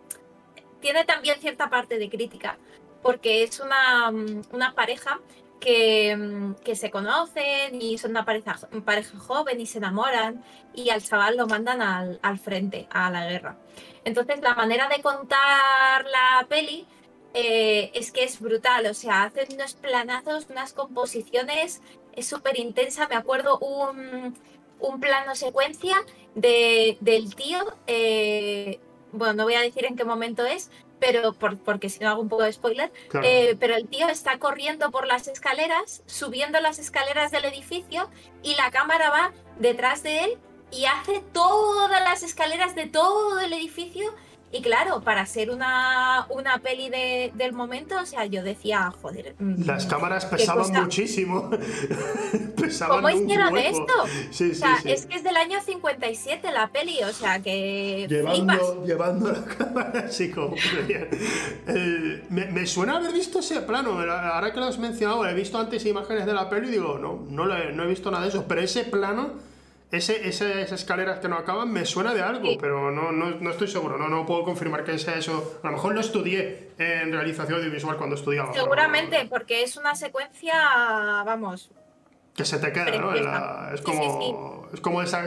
[0.79, 2.57] tiene también cierta parte de crítica,
[3.03, 5.19] porque es una, mm, una pareja
[5.59, 10.43] que, mm, que se conocen y son una pareja, pareja joven y se enamoran
[10.73, 13.57] y al chaval lo mandan al, al frente, a la guerra.
[14.05, 16.87] Entonces la manera de contar la peli
[17.33, 18.85] eh, es que es brutal.
[18.87, 21.81] O sea, hacen unos planazos, unas composiciones,
[22.15, 23.07] es súper intensa.
[23.07, 24.35] Me acuerdo un,
[24.79, 25.97] un plano secuencia
[26.35, 28.79] de, del tío, eh,
[29.11, 32.21] bueno, no voy a decir en qué momento es, pero por- porque si no hago
[32.21, 33.25] un poco de spoiler, Claro.
[33.27, 38.09] eh, pero el tío está corriendo por las escaleras, subiendo las escaleras del edificio
[38.43, 40.37] y la cámara va detrás de él
[40.71, 44.13] y hace todas las escaleras de todo el edificio.
[44.51, 49.35] Y claro, para ser una, una peli de- del momento, o sea, yo decía, joder.
[49.37, 51.51] mm, Las cámaras pesaban cosa- muchísimo.
[52.59, 53.93] pesaban ¿Cómo hicieron esto?
[54.31, 54.91] Sí, O sea, sí.
[54.91, 58.37] es que es del año 57 la peli, o sea, que flipas.
[58.37, 60.55] Llevando, llevando la cámara así como
[62.29, 63.99] me, me suena haber visto ese plano.
[63.99, 67.25] Ahora que lo has mencionado, he visto antes imágenes de la peli y digo, no,
[67.29, 68.45] no, lo he, no he visto nada de eso.
[68.47, 69.33] Pero ese plano,
[69.91, 72.57] ese, esas escaleras que no acaban, me suena de algo, Sí.
[72.61, 73.97] pero no, no, no estoy seguro.
[73.97, 75.59] No, no puedo confirmar que sea eso.
[75.63, 78.51] A lo mejor lo estudié en realización audiovisual cuando estudiaba.
[78.51, 80.53] pero Seguramente, porque es una secuencia,
[81.25, 81.71] vamos,
[82.35, 83.11] Que se te queda, ¿no?
[83.13, 84.67] La- es Sí, como.
[84.73, 85.23] Es como esa.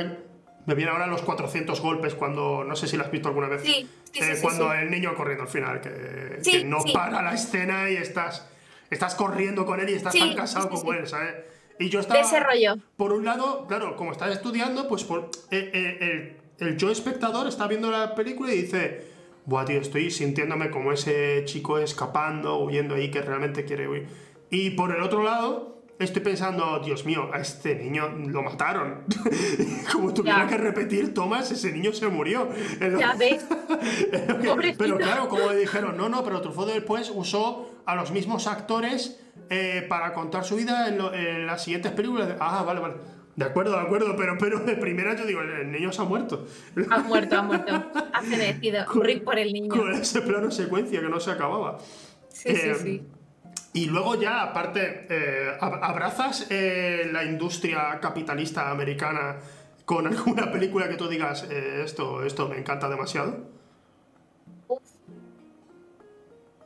[0.65, 2.63] Me viene ahora los 400 golpes cuando.
[2.65, 3.63] No sé si lo has visto alguna vez.
[3.63, 4.79] Sí, sí, sí, eh, sí, cuando sí.
[4.81, 6.93] el niño corriendo al final, que, Sí, que no sí.
[6.93, 8.49] para la escena y estás.
[8.89, 10.99] Estás corriendo con él y estás Sí, tan casado sí, sí, como sí.
[11.01, 11.35] él, ¿sabes?
[11.79, 12.21] Y yo estaba.
[12.21, 12.77] de ese rollo.
[12.97, 17.47] Por un lado, claro, como estás estudiando, pues por, eh, eh, el, el yo espectador
[17.49, 19.05] está viendo la película y dice,
[19.47, 24.07] buah, tío, estoy sintiéndome como ese chico escapando, huyendo ahí que realmente quiere huir.
[24.51, 29.05] Y por el otro lado, estoy pensando, Dios mío, a este niño lo mataron.
[29.93, 30.49] como tuviera Ya.
[30.49, 32.49] que repetir tomas, ese niño se murió.
[32.81, 33.45] Ya ves,
[34.79, 39.19] pero claro, como le dijeron, no, no, pero Truffaut después usó a los mismos actores
[39.51, 42.35] eh, para contar su vida en, lo- en las siguientes películas.
[42.41, 42.95] Ah, vale, vale.
[43.35, 46.47] De acuerdo, de acuerdo, pero, pero de primera yo digo, el, niño se ha muerto.
[46.91, 47.83] ha muerto, ha muerto.
[48.13, 48.85] Ha fenecido.
[49.03, 49.69] Rip por el niño.
[49.75, 51.79] Con ese plano secuencia que no se acababa.
[52.29, 53.07] Sí, Eh, sí, sí.
[53.75, 59.37] Y luego ya, aparte, eh, ab- ¿abrazas eh, la industria capitalista americana
[59.87, 63.39] con alguna película que tú digas, eh, esto, esto me encanta demasiado?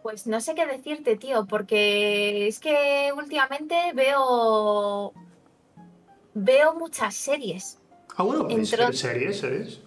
[0.06, 5.12] Pues no sé qué decirte, tío, porque es que últimamente veo.
[6.32, 7.80] Veo muchas series.
[8.16, 9.80] Ah, bueno, Entró- series, series.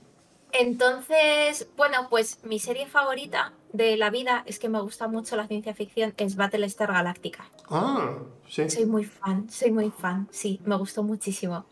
[0.51, 5.47] Entonces, bueno, pues mi serie favorita de la vida es que me gusta mucho la
[5.47, 7.49] ciencia ficción, es Battlestar Galactica.
[7.69, 8.17] Ah,
[8.49, 8.69] sí.
[8.69, 11.63] Soy muy fan, soy muy fan, sí, me gustó muchísimo.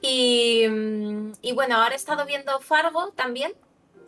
[0.00, 0.64] Y,
[1.40, 3.52] y bueno, ahora he estado viendo Fargo también,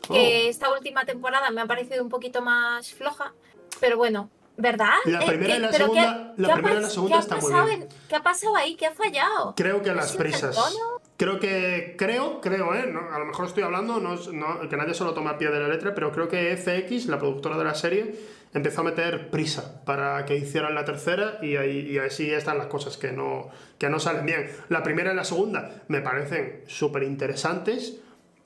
[0.03, 0.51] que Oh.
[0.51, 3.33] esta última temporada me ha parecido un poquito más floja,
[3.81, 4.95] pero bueno, ¿verdad?
[5.07, 7.83] La Eh, primera ¿qué- y la segunda- la primera y la segunda está muy bien.
[7.83, 8.77] en- ¿Qué ha pasado ahí?
[8.77, 9.55] ¿Qué ha fallado?
[9.57, 10.79] Creo que las ¿Es un prisas.
[11.17, 12.87] Creo que, creo, creo, ¿eh?
[12.93, 15.49] No, a lo mejor estoy hablando, no, no- que nadie se lo tome a pie
[15.49, 18.15] de la letra, pero creo que FX, la productora de la serie,
[18.53, 22.67] empezó a meter prisa para que hicieran la tercera y, ahí, y así están las
[22.69, 24.51] cosas que no, que no salen bien.
[24.69, 27.95] La primera y la segunda me parecen súper interesantes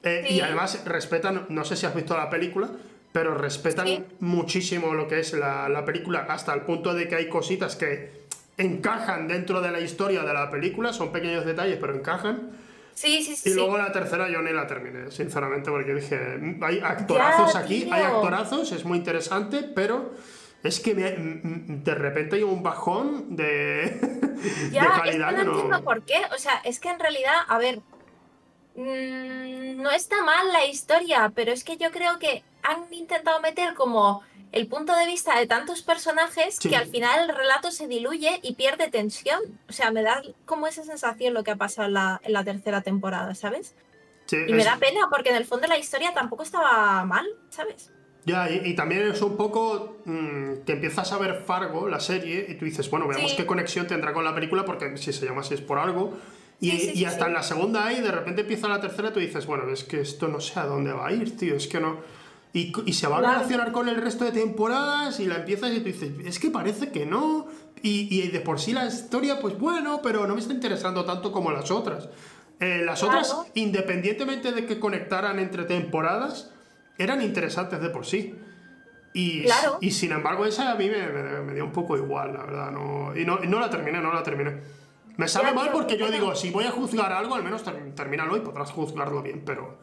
[0.03, 2.71] eh, y además respetan, no sé si has visto la película,
[3.13, 4.05] pero respetan Sí.
[4.21, 8.27] muchísimo lo que es la, la película hasta el punto de que hay cositas que
[8.57, 12.51] encajan dentro de la historia de la película, son pequeños detalles, pero encajan.
[12.95, 13.51] Sí, sí, sí.
[13.51, 13.59] Y sí.
[13.59, 17.83] luego la tercera yo ni la terminé, sinceramente, porque dije, "Mm, hay actorazos Ya, aquí,
[17.85, 17.95] tío.
[17.95, 20.13] hay actorazos, es muy interesante, pero
[20.65, 24.01] es que me- de repente hay un bajón de,
[24.73, 25.53] Ya, de es que calidad no no...
[25.53, 26.17] entiendo por qué.
[26.35, 27.79] O sea, es que en realidad, a ver,
[28.75, 33.75] mm, no está mal la historia, pero es que yo creo que han intentado meter
[33.75, 36.69] como el punto de vista de tantos personajes Sí.
[36.71, 39.41] que al final el relato se diluye y pierde tensión.
[39.69, 42.45] O sea, me da como esa sensación lo que ha pasado en la, en la
[42.45, 43.75] tercera temporada, ¿sabes?
[44.27, 47.27] Sí, Y me es- da pena porque en el fondo la historia tampoco estaba mal,
[47.51, 47.91] ¿sabes?
[48.25, 52.45] Ya, y, y también es un poco mm, que empiezas a ver Fargo, la serie,
[52.49, 53.37] y tú dices, bueno, veamos Sí.
[53.39, 56.19] qué conexión tendrá con la película, porque si se llama así es por algo.
[56.61, 57.29] Y, Sí, sí, y hasta sí.
[57.29, 60.29] en la segunda hay, de repente empieza la tercera, tú dices, bueno, es que esto
[60.29, 62.01] no sé a dónde va a ir, tío, es que no...
[62.53, 65.79] Y, y se va a relacionar con el resto de temporadas y la empiezas y
[65.81, 67.47] tú dices, es que parece que no.
[67.83, 71.31] Y, y de por sí la historia, pues bueno, pero no me está interesando tanto
[71.31, 72.09] como las otras.
[72.59, 73.19] Eh, las Claro.
[73.21, 76.51] otras, independientemente de que conectaran entre temporadas,
[76.97, 78.35] eran interesantes de por sí.
[79.15, 79.79] Y, Claro.
[79.81, 82.71] y sin embargo, esa a mí me, me- me dio un poco igual, la verdad.
[82.73, 84.57] No, y no, no la terminé, no la terminé.
[85.17, 88.37] Me sabe mal porque yo digo, si voy a juzgar algo, al menos ter- termínalo
[88.37, 89.79] y podrás juzgarlo bien, pero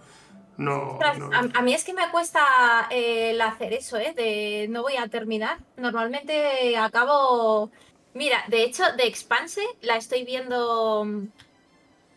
[0.58, 1.00] no.
[1.02, 4.14] A, a mí es que me cuesta eh, el hacer eso, ¿eh?
[4.16, 5.60] De no voy a terminar.
[5.78, 7.72] Normalmente acabo.
[8.14, 11.06] Mira, de hecho, de Expanse la estoy viendo.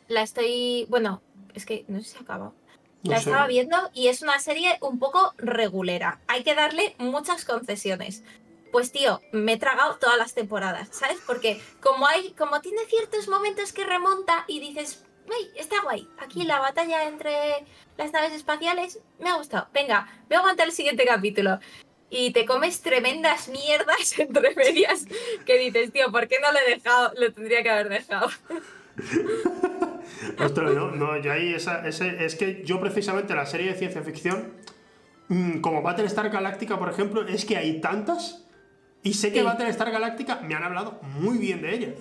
[0.08, 0.86] La estoy.
[0.88, 1.20] Bueno,
[1.54, 2.54] es que no sé si ha acabado.
[3.02, 3.30] No La sé.
[3.30, 6.20] estaba viendo y es una serie un poco regulera.
[6.26, 8.24] Hay que darle muchas concesiones.
[8.72, 11.18] Pues tío, me he tragado todas las temporadas, ¿sabes?
[11.26, 16.08] Porque como hay, como tiene ciertos momentos que remonta y dices, ¡ay, está guay!
[16.18, 17.32] Aquí la batalla entre
[17.96, 19.68] las naves espaciales me ha gustado.
[19.72, 21.58] Venga, voy a aguantar el siguiente capítulo.
[22.10, 25.06] Y te comes tremendas mierdas entre medias
[25.44, 27.12] que dices, tío, ¿por qué no lo he dejado?
[27.16, 28.28] Lo tendría que haber dejado.
[30.38, 34.02] Ostras, no, no, yo ahí esa, ese, es que yo precisamente la serie de ciencia
[34.02, 34.54] ficción,
[35.28, 38.44] mm, como Battlestar Galactica, por ejemplo, es que hay tantas
[39.02, 39.44] y sé que Sí.
[39.44, 41.94] Battlestar Galactica me han hablado muy bien de ella.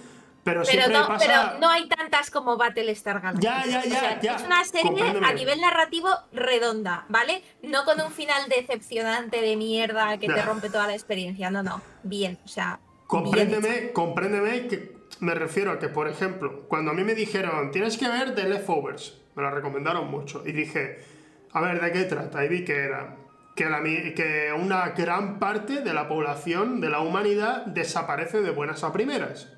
[0.47, 1.25] Pero, Pero no, pasa.
[1.25, 3.65] pero no hay tantas como Battlestar Galactica.
[3.65, 4.35] Ya, ya, ya, O sea, ya.
[4.37, 7.43] Es una serie a nivel narrativo redonda, ¿vale?
[7.63, 11.51] No con un final decepcionante de mierda que te rompe toda la experiencia.
[11.51, 11.81] No, no.
[12.03, 12.79] Bien, o sea.
[13.11, 13.91] bien.
[13.93, 18.07] Compréndeme, que me refiero a que, por ejemplo, cuando a mí me dijeron, tienes que
[18.07, 21.03] ver The Leftovers, me la recomendaron mucho, y dije,
[21.51, 22.45] a ver, ¿de qué trata?
[22.45, 23.17] Y vi que era
[23.53, 28.85] que, la que una gran parte de la población, de la humanidad, desaparece de buenas
[28.85, 29.51] a primeras.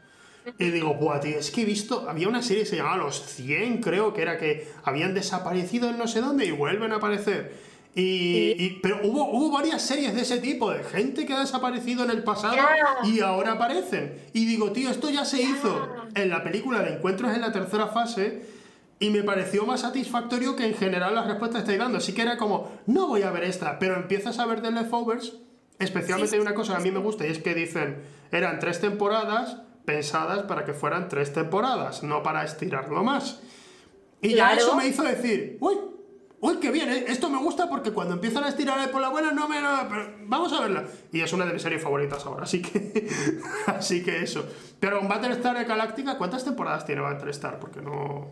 [0.58, 3.22] Y digo, buah, tío, es que he visto, había una serie que se llamaba Los
[3.24, 7.70] 100, creo que era que habían desaparecido en no sé dónde y vuelven a aparecer.
[7.96, 12.04] Y, y- pero hubo, hubo varias series de ese tipo, de gente que ha desaparecido
[12.04, 13.08] en el pasado Ya.
[13.10, 14.14] y ahora aparecen.
[14.34, 17.88] Y digo, tío, esto ya se hizo en la película de Encuentros en la tercera
[17.88, 18.44] fase
[19.00, 21.98] y me pareció más satisfactorio que en general las respuestas estáis dando.
[21.98, 25.34] Así que era como, no voy a ver esta, pero empiezas a ver The Leftovers.
[25.80, 27.98] Especialmente Sí, hay sí, una cosa que a mí me gusta y es que dicen,
[28.32, 29.58] eran tres temporadas
[29.90, 33.40] pensadas para que fueran tres temporadas, no para estirarlo más.
[34.22, 34.62] Y ya Claro.
[34.62, 35.78] eso me hizo decir, uy,
[36.42, 37.06] uy, qué bien, ¿eh?
[37.08, 39.60] esto me gusta porque cuando empiezan a estirar por la buena no me...
[39.60, 40.86] no, pero vamos a verla.
[41.12, 43.10] Y es una de mis series favoritas ahora, así que...
[43.66, 44.46] así que eso.
[44.80, 47.60] Pero en Battlestar Galactica, ¿cuántas temporadas tiene Battlestar?
[47.60, 48.28] Porque no...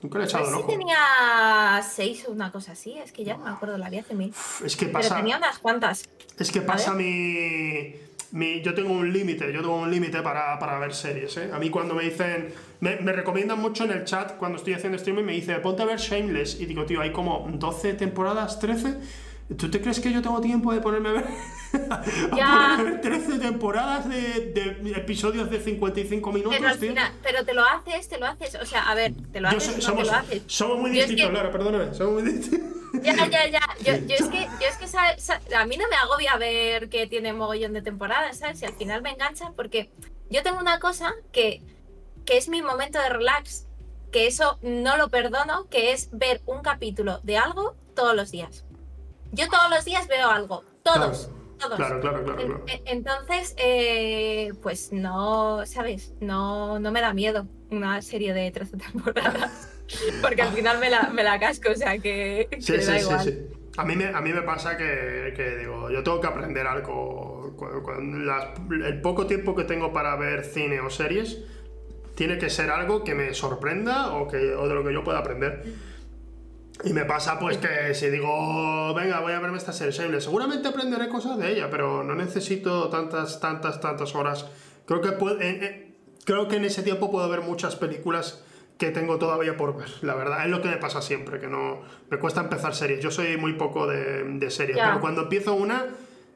[0.00, 0.66] Nunca le he echado el sí ojo.
[0.68, 4.14] tenía seis o una cosa así, es que ya no me acuerdo, la vi hace
[4.14, 4.34] mil.
[4.64, 5.16] Es que Pero pasa...
[5.16, 6.08] tenía unas cuantas.
[6.38, 7.94] Es que pasa mi,
[8.32, 11.50] mi- Yo tengo un límite, yo tengo un límite para, para ver series, ¿eh?
[11.52, 12.52] A mí cuando me dicen...
[12.80, 15.84] Me, me recomiendan mucho en el chat cuando estoy haciendo streaming, me dice, ponte a
[15.86, 16.60] ver Shameless.
[16.60, 18.96] Y digo, tío, hay como 12 temporadas, 13.
[19.56, 21.24] ¿Tú te crees que yo tengo tiempo de ponerme a ver,
[21.90, 22.74] a Ya.
[22.74, 26.88] ponerme a ver 13 temporadas de, de episodios de 55 minutos, Pero tío?
[26.88, 28.54] final, pero te lo haces, te lo haces.
[28.56, 30.42] O sea, a ver, te lo Yo haces, so- no te somos, lo haces.
[30.46, 31.94] somos muy Yo es distintos, que- Lara, perdóname.
[31.94, 32.81] Somos muy distintos.
[33.02, 33.60] Ya, ya, ya.
[33.84, 36.88] Yo, yo es que, yo es que sabe- sa- a mí no me agobia ver
[36.88, 38.60] que tiene mogollón de temporadas, ¿sabes?
[38.62, 39.90] Y al final me engancha porque
[40.30, 41.62] yo tengo una cosa que,
[42.26, 43.66] que es mi momento de relax,
[44.10, 48.64] que eso no lo perdono, que es ver un capítulo de algo todos los días.
[49.32, 51.76] Yo todos los días veo algo, todos, todos.
[51.76, 52.64] Claro, claro, claro, En- claro.
[52.68, 56.12] en- Entonces, eh, pues no, ¿sabes?
[56.20, 59.70] No, no me da miedo una serie de 13 temporadas.
[60.20, 62.92] Porque al final me la, me la casco, o sea que, que Sí, da sí,
[62.92, 63.20] sí, igual.
[63.20, 63.38] sí.
[63.78, 67.54] A mí me, a mí me pasa que, que digo, yo tengo que aprender algo.
[67.56, 68.48] Cu- cu- las-
[68.86, 71.38] el poco tiempo que tengo para ver cine o series
[72.14, 75.18] tiene que ser algo que me sorprenda o, que, o de lo que yo pueda
[75.18, 75.64] aprender.
[76.84, 80.68] Y me pasa pues que si digo, venga, voy a verme esta serie, Shameless", seguramente
[80.68, 84.46] aprenderé cosas de ella, pero no necesito tantas, tantas, tantas horas.
[84.84, 88.44] Creo que, puedo- en- en- creo que en ese tiempo puedo ver muchas películas
[88.78, 90.44] que tengo todavía por ver, la verdad.
[90.44, 93.00] Es lo que me pasa siempre, que no me cuesta empezar series.
[93.00, 95.86] Yo soy muy poco de, de series, pero cuando empiezo una,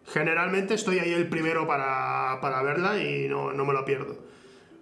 [0.06, 4.16] generalmente estoy ahí el primero para, para verla y no, no me lo pierdo.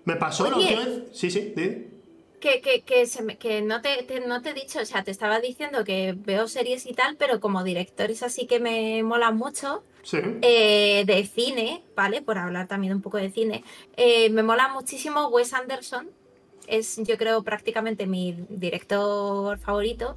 [0.05, 1.05] Me pasó la última vez.
[1.13, 1.89] Sí, sí, di.
[2.41, 5.03] Que, que, que, se me- que no, te, te- no te he dicho, o sea,
[5.03, 9.39] te estaba diciendo que veo series y tal, pero como directores así que me molan
[9.39, 10.19] mucho, Sí.
[10.43, 12.21] eh, de cine, ¿vale?
[12.21, 13.65] Por hablar también un poco de cine,
[13.97, 16.11] eh, me mola muchísimo Wes Anderson,
[16.67, 20.17] es yo creo prácticamente mi director favorito,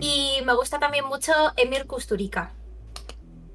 [0.00, 2.52] y me gusta también mucho Emir Kusturica,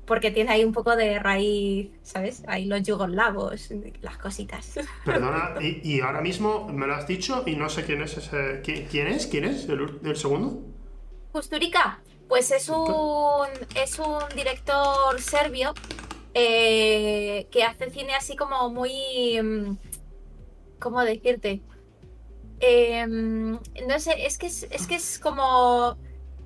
[0.06, 2.44] porque tiene ahí un poco de raíz, ¿sabes?
[2.48, 3.70] Ahí los yugoslavos,
[4.02, 4.80] las cositas.
[5.06, 8.62] Perdona, y, y ahora mismo me lo has dicho y no sé quién es ese.
[8.64, 9.28] ¿Qui- ¿Quién es?
[9.28, 9.70] ¿Quién es?
[9.70, 10.62] ¿El, ul- el segundo?
[11.32, 15.74] Kusturica, pues es un, es un director serbio
[16.34, 19.40] eh, que hace cine así como muy...
[19.42, 19.78] mm,
[20.80, 21.62] ¿Cómo decirte?
[22.62, 23.58] Eh, mm,
[23.88, 25.98] no sé, es que es, es que es como,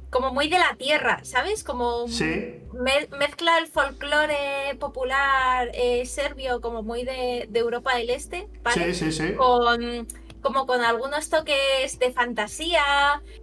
[0.10, 1.64] como muy de la tierra, ¿sabes?
[1.64, 2.56] Como Sí.
[2.74, 8.94] me- mezcla el folclore popular eh, serbio como muy de, de Europa del Este, ¿vale?
[8.94, 9.34] Sí, sí, sí.
[9.36, 10.08] con
[10.42, 12.84] como con algunos toques de fantasía,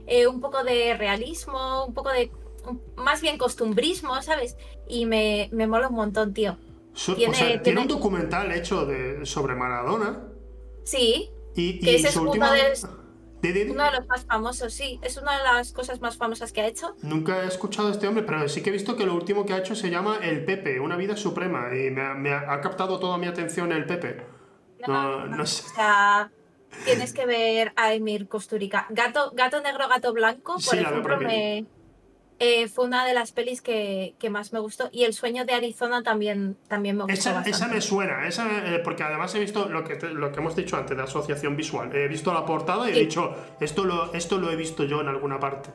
[0.06, 2.30] eh, un poco de realismo, un poco de
[2.94, 4.56] más bien costumbrismo, ¿sabes?
[4.88, 6.56] Y me, me mola un montón, tío.
[6.94, 10.28] So- tiene- o sea, tiene tiene- un documental hecho de, sobre Maradona.
[10.84, 12.53] Sí, Y, Que y ese es uno última.
[12.53, 12.72] de-
[13.70, 15.00] Uno de los más famosos, sí.
[15.03, 16.94] Es una de las cosas más famosas que ha hecho.
[17.03, 19.53] Nunca he escuchado a este hombre, pero sí que he visto que lo último que
[19.53, 21.74] ha hecho se llama El Pepe, una vida suprema.
[21.74, 24.24] Y me, ha, captado toda mi atención el Pepe.
[24.86, 25.64] No, no, sé.
[25.66, 26.30] O sea,
[26.84, 28.86] tienes que ver a Emir Kusturica.
[28.90, 31.66] Gato, gato negro, gato blanco, por ejemplo, me
[32.45, 34.88] eh, fue una de las pelis que, más me gustó.
[34.90, 37.30] Y El sueño de Arizona también, también me gustó.
[37.30, 40.57] Esa, esa me suena, esa, eh, porque además he visto lo que, lo que hemos
[40.57, 41.95] dicho antes de asociación visual.
[41.95, 45.07] He visto la portada y he dicho, esto lo, esto lo he visto yo en
[45.07, 45.70] alguna parte.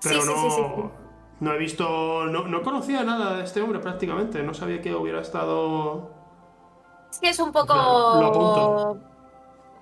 [0.00, 0.92] Pero no,
[1.40, 4.44] no he visto, no, conocía nada de este hombre prácticamente.
[4.44, 6.12] No sabía que hubiera estado.
[7.10, 8.92] Es que es un poco.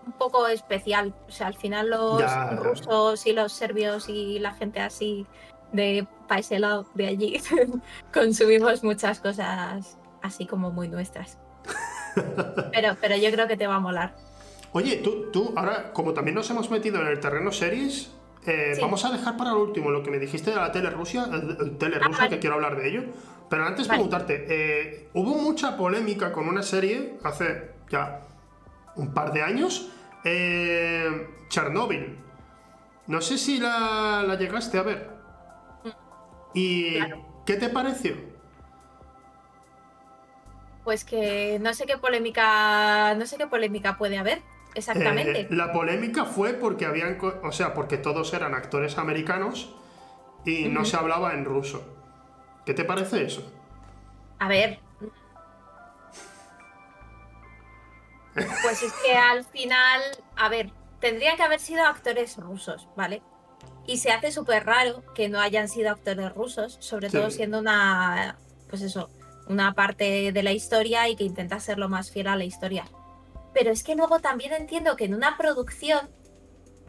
[0.07, 1.13] un poco especial.
[1.29, 2.23] O sea, al final los
[2.57, 5.27] rusos y los serbios y la gente así
[5.75, 6.07] de
[6.59, 7.41] lado de allí
[8.13, 11.39] consumimos muchas cosas así como muy nuestras.
[12.73, 14.15] Pero, pero yo creo que te va a molar.
[14.71, 18.13] Oye, tú, tú ahora, como también nos hemos metido en el terreno series,
[18.47, 21.27] eh, vamos a dejar para lo último lo que me dijiste de la tele Rusia,
[21.33, 23.03] el, tele ah, rusa, que quiero hablar de ello.
[23.51, 28.21] Pero antes preguntarte, eh, hubo mucha polémica con una serie hace ya
[28.95, 29.91] un par de años,
[30.25, 32.17] eh, Chernobyl.
[33.09, 35.14] No sé si la, la llegaste a ver.
[36.55, 36.99] ¿Y
[37.45, 38.17] qué te pareció?
[40.85, 44.43] Pues que no sé qué polémica, no sé qué polémica puede haber
[44.75, 45.41] exactamente.
[45.43, 49.75] Eh, la polémica fue porque habían, o sea, porque todos eran actores americanos
[50.45, 51.85] y no se hablaba en ruso.
[52.67, 53.51] ¿Qué te parece eso?
[54.39, 54.79] A ver.
[58.35, 60.03] Pues es que al final,
[60.37, 63.23] a ver, tendrían que haber sido actores rusos, ¿vale?
[63.87, 68.39] Y se hace súper raro que no hayan sido actores rusos, sobre todo siendo una,
[68.69, 69.11] pues eso,
[69.47, 72.87] una parte de la historia y que intenta ser lo más fiel a la historia.
[73.53, 76.09] Pero es que luego también entiendo que en una producción,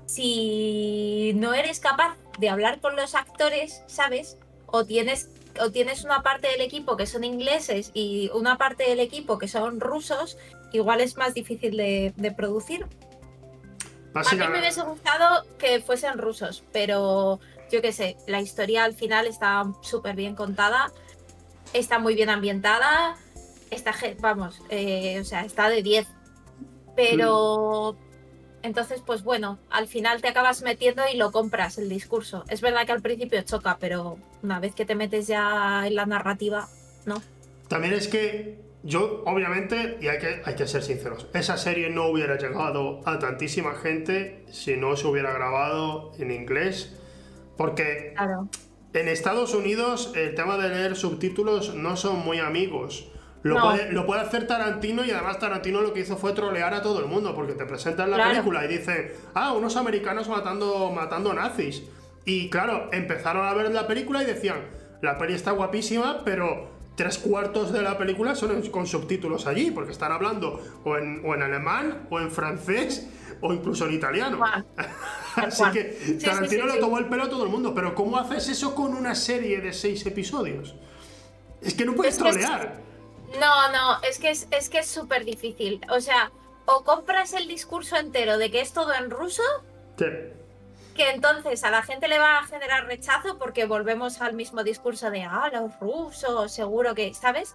[0.06, 4.38] si no eres capaz de hablar con los actores, ¿sabes?
[4.66, 5.30] O tienes,
[5.62, 9.48] o tienes una parte del equipo que son ingleses y una parte del equipo que
[9.48, 10.38] son rusos,
[10.72, 12.86] igual es más difícil de, de producir.
[14.16, 17.40] A mí me hubiese gustado que fuesen rusos, pero
[17.72, 20.92] yo qué sé, la historia al final está súper bien contada,
[21.74, 23.18] está muy bien ambientada,
[23.72, 26.08] está, vamos, eh, o sea, está de 10.
[26.96, 27.98] Pero
[28.64, 32.46] entonces, pues bueno, al final te acabas metiendo y lo compras el discurso.
[32.48, 36.06] Es verdad que al principio choca, pero una vez que te metes ya en la
[36.06, 36.68] narrativa,
[37.06, 37.22] ¿no?
[37.68, 42.06] También es que yo, obviamente, y hay que, hay que ser sinceros, esa serie no
[42.06, 46.96] hubiera llegado a tantísima gente si no se hubiera grabado en inglés,
[47.58, 48.14] porque
[48.94, 53.10] en Estados Unidos el tema de leer subtítulos no son muy amigos.
[53.42, 56.82] Lo, puede, lo, puede, hacer Tarantino y además Tarantino lo que hizo fue trolear a
[56.82, 61.34] todo el mundo porque te presentan la película y dice, ah, unos americanos matando, matando
[61.34, 61.84] nazis.
[62.24, 64.58] Y claro, empezaron a ver la película y decían,
[65.02, 69.92] la peli está guapísima, pero tres cuartos de la película son con subtítulos allí, porque
[69.92, 73.08] están hablando o en, o en alemán, o en francés,
[73.42, 74.44] o incluso en italiano.
[75.36, 77.74] Así que Tarantino lo tomó el pelo a todo el mundo.
[77.76, 80.76] Pero ¿cómo haces eso con una serie de seis episodios?
[81.62, 82.80] Es que no puedes trolear.
[83.40, 85.82] No, no, es que es, es que es súper difícil.
[85.90, 86.32] O sea,
[86.66, 89.44] o compras el discurso entero de que es todo en ruso.
[89.98, 90.06] Sí
[90.96, 95.12] que entonces a la gente le va a generar rechazo porque volvemos al mismo discurso
[95.12, 97.54] de, ah, los rusos, seguro que, ¿sabes?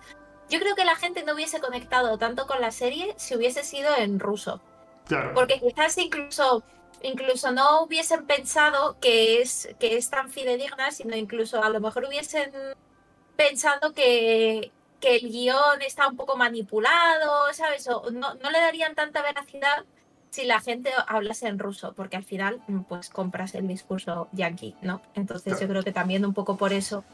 [0.51, 3.97] Yo creo que la gente no hubiese conectado tanto con la serie si hubiese sido
[3.97, 4.61] en ruso.
[5.07, 5.33] Claro.
[5.35, 6.63] Porque quizás incluso,
[7.03, 12.05] incluso no hubiesen pensado que es, que es tan fidedigna, sino incluso a lo mejor
[12.05, 12.53] hubiesen
[13.37, 14.71] pensado que,
[15.01, 17.89] que el guion está un poco manipulado, ¿sabes?
[17.89, 19.87] O no, no le darían tanta veracidad
[20.31, 24.75] si la gente hablase en ruso, porque al final mm, pues compras el discurso yankee,
[24.83, 25.03] ¿no?
[25.15, 27.05] Entonces yo creo que también un poco por eso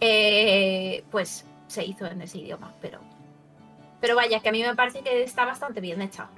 [0.00, 3.00] eh, pues se hizo en ese idioma, pero
[4.00, 6.28] pero vaya, que a mí me parece que está bastante bien hecha.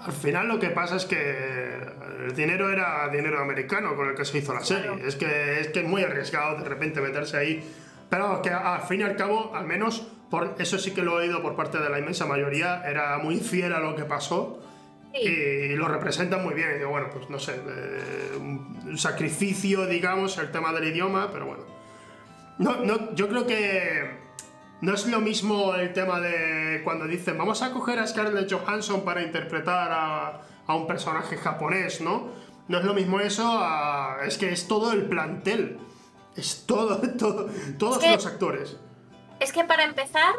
[0.00, 1.76] Al final lo que pasa es que
[2.24, 4.90] el dinero era dinero americano con el que se hizo la serie.
[5.04, 7.68] Es, que, es que es muy arriesgado de repente meterse ahí.
[8.08, 11.24] Pero que al fin y al cabo, al menos, por eso sí que lo he
[11.24, 14.60] oído por parte de la inmensa mayoría, era muy fiel a lo que pasó
[15.22, 16.78] y lo representa muy bien.
[16.80, 21.64] Y bueno, pues no sé, eh, un sacrificio, digamos, el tema del idioma, pero bueno.
[22.58, 24.18] No, no, yo creo que
[24.80, 29.04] no es lo mismo el tema de cuando dicen vamos a coger a Scarlett Johansson
[29.04, 32.28] para interpretar a, a un personaje japonés, ¿no?
[32.68, 33.62] No es lo mismo eso,
[34.24, 35.78] es que es todo el plantel.
[36.36, 37.48] Es todo, todo
[37.78, 38.76] todos los actores.
[39.40, 40.34] Es que para empezar,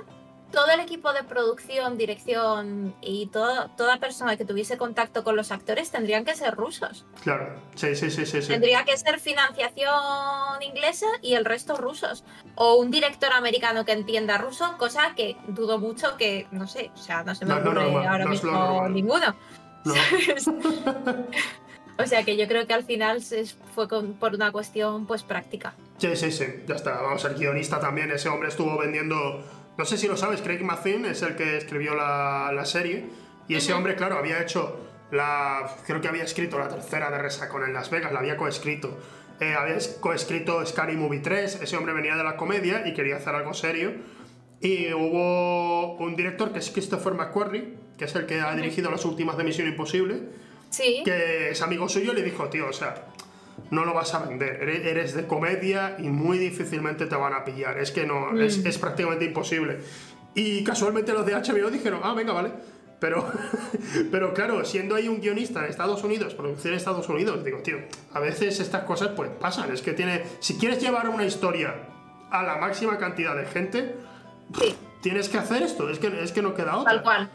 [0.51, 5.51] todo el equipo de producción, dirección y todo, toda persona que tuviese contacto con los
[5.51, 7.05] actores tendrían que ser rusos.
[7.21, 8.41] Claro, sí, sí, sí, sí.
[8.41, 8.47] sí.
[8.47, 12.23] Tendría que ser financiación inglesa y el resto rusos.
[12.55, 16.97] O un director americano que entienda ruso, cosa que dudo mucho que, no sé, o
[16.97, 19.35] sea, no se me No ocurre ahora no mismo ninguno.
[19.85, 19.93] No.
[21.97, 23.21] o sea que yo creo que al final
[23.75, 25.73] fue con- por una cuestión pues práctica.
[25.97, 27.01] Sí, sí, sí, ya está.
[27.01, 28.09] Vamos, el guionista también.
[28.11, 29.43] Ese hombre estuvo vendiendo.
[29.79, 33.05] No sé si lo sabes, Craig Mazin es el que escribió la, la serie.
[33.47, 34.77] Y ese hombre, claro, había hecho
[35.11, 35.75] la.
[35.87, 38.99] Creo que había escrito la tercera de Resacon en Las Vegas, la había coescrito.
[39.39, 41.61] Eh, había es- coescrito Scary Movie 3.
[41.61, 43.93] Ese hombre venía de la comedia y quería hacer algo serio.
[44.61, 49.05] Y hubo un director que es Christopher McQuarrie, que es el que ha dirigido las
[49.05, 50.23] últimas de Misión Imposible
[50.69, 53.05] Sí, que es amigo suyo y le dijo, tío, o sea,
[53.71, 57.77] no lo vas a vender, eres, de comedia y muy difícilmente te van a pillar,
[57.79, 59.79] es que no, es, es prácticamente imposible.
[60.35, 62.51] Y casualmente los de HBO dijeron, ah, venga, vale.
[62.99, 63.25] Pero,
[64.11, 67.77] pero claro, siendo ahí un guionista en Estados Unidos, producción en Estados Unidos, digo, tío,
[68.13, 71.75] a veces estas cosas pues pasan, es que tiene, si quieres llevar una historia
[72.29, 73.95] a la máxima cantidad de gente,
[74.59, 76.93] sí, tienes que hacer esto, es que, es que no queda otra.
[76.93, 77.29] tal cual.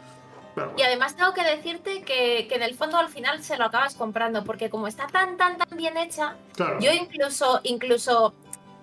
[0.77, 3.95] Y además tengo que decirte que, que en el fondo al final se lo acabas
[3.95, 8.33] comprando, porque como está tan, tan, tan bien hecha, claro, yo incluso, incluso,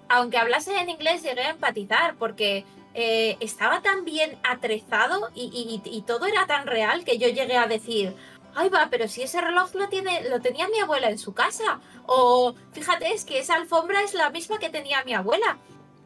[0.08, 2.64] aunque hablase en inglés, llegué a empatizar, porque
[2.94, 7.56] eh, estaba tan bien atrezado y, y- y todo era tan real que yo llegué
[7.56, 8.14] a decir,
[8.54, 11.80] ay va, pero si ese reloj lo, tiene, lo tenía mi abuela en su casa,
[12.06, 15.56] o fíjate, es que esa alfombra es la misma que tenía mi abuela.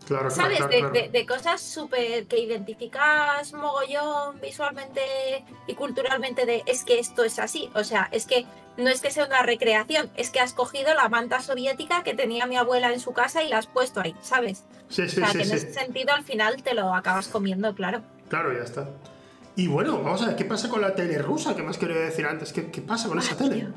[0.07, 0.57] Claro, ¿Sabes?
[0.59, 0.93] claro, de, claro.
[0.95, 7.39] de- de cosas súper que identificas mogollón visualmente y culturalmente de es que esto es
[7.39, 7.69] así.
[7.75, 8.47] O sea, es que
[8.77, 12.47] no es que sea una recreación, es que has cogido la manta soviética que tenía
[12.47, 14.65] mi abuela en su casa y la has puesto ahí, ¿sabes?
[14.89, 17.75] Sí, sí, o sea, sí, que en ese sentido al final te lo acabas comiendo,
[17.75, 18.03] claro.
[18.29, 18.89] Claro, ya está.
[19.57, 21.57] Y bueno, vamos a ver, ¿qué pasa con la tele rusa?
[21.57, 22.53] ¿Qué más quería decir antes?
[22.53, 23.55] ¿Qué, qué pasa con esa tele?
[23.57, 23.69] tío.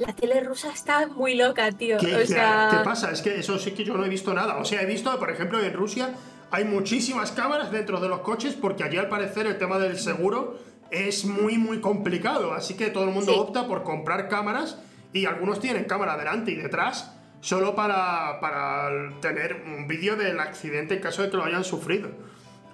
[0.00, 1.98] La tele rusa está muy loca, tío.
[1.98, 3.10] ¿Qué, o sea, qué pasa?
[3.10, 4.56] Es que eso sí que yo no he visto nada.
[4.56, 6.14] O sea, he visto, por ejemplo, en Rusia
[6.50, 10.58] hay muchísimas cámaras dentro de los coches porque allí al parecer el tema del seguro
[10.90, 12.54] es muy, muy complicado.
[12.54, 13.38] Así que todo el mundo Sí.
[13.38, 14.78] opta por comprar cámaras
[15.12, 18.88] y algunos tienen cámara delante y detrás solo para, para
[19.20, 22.08] tener un vídeo del accidente en caso de que lo hayan sufrido.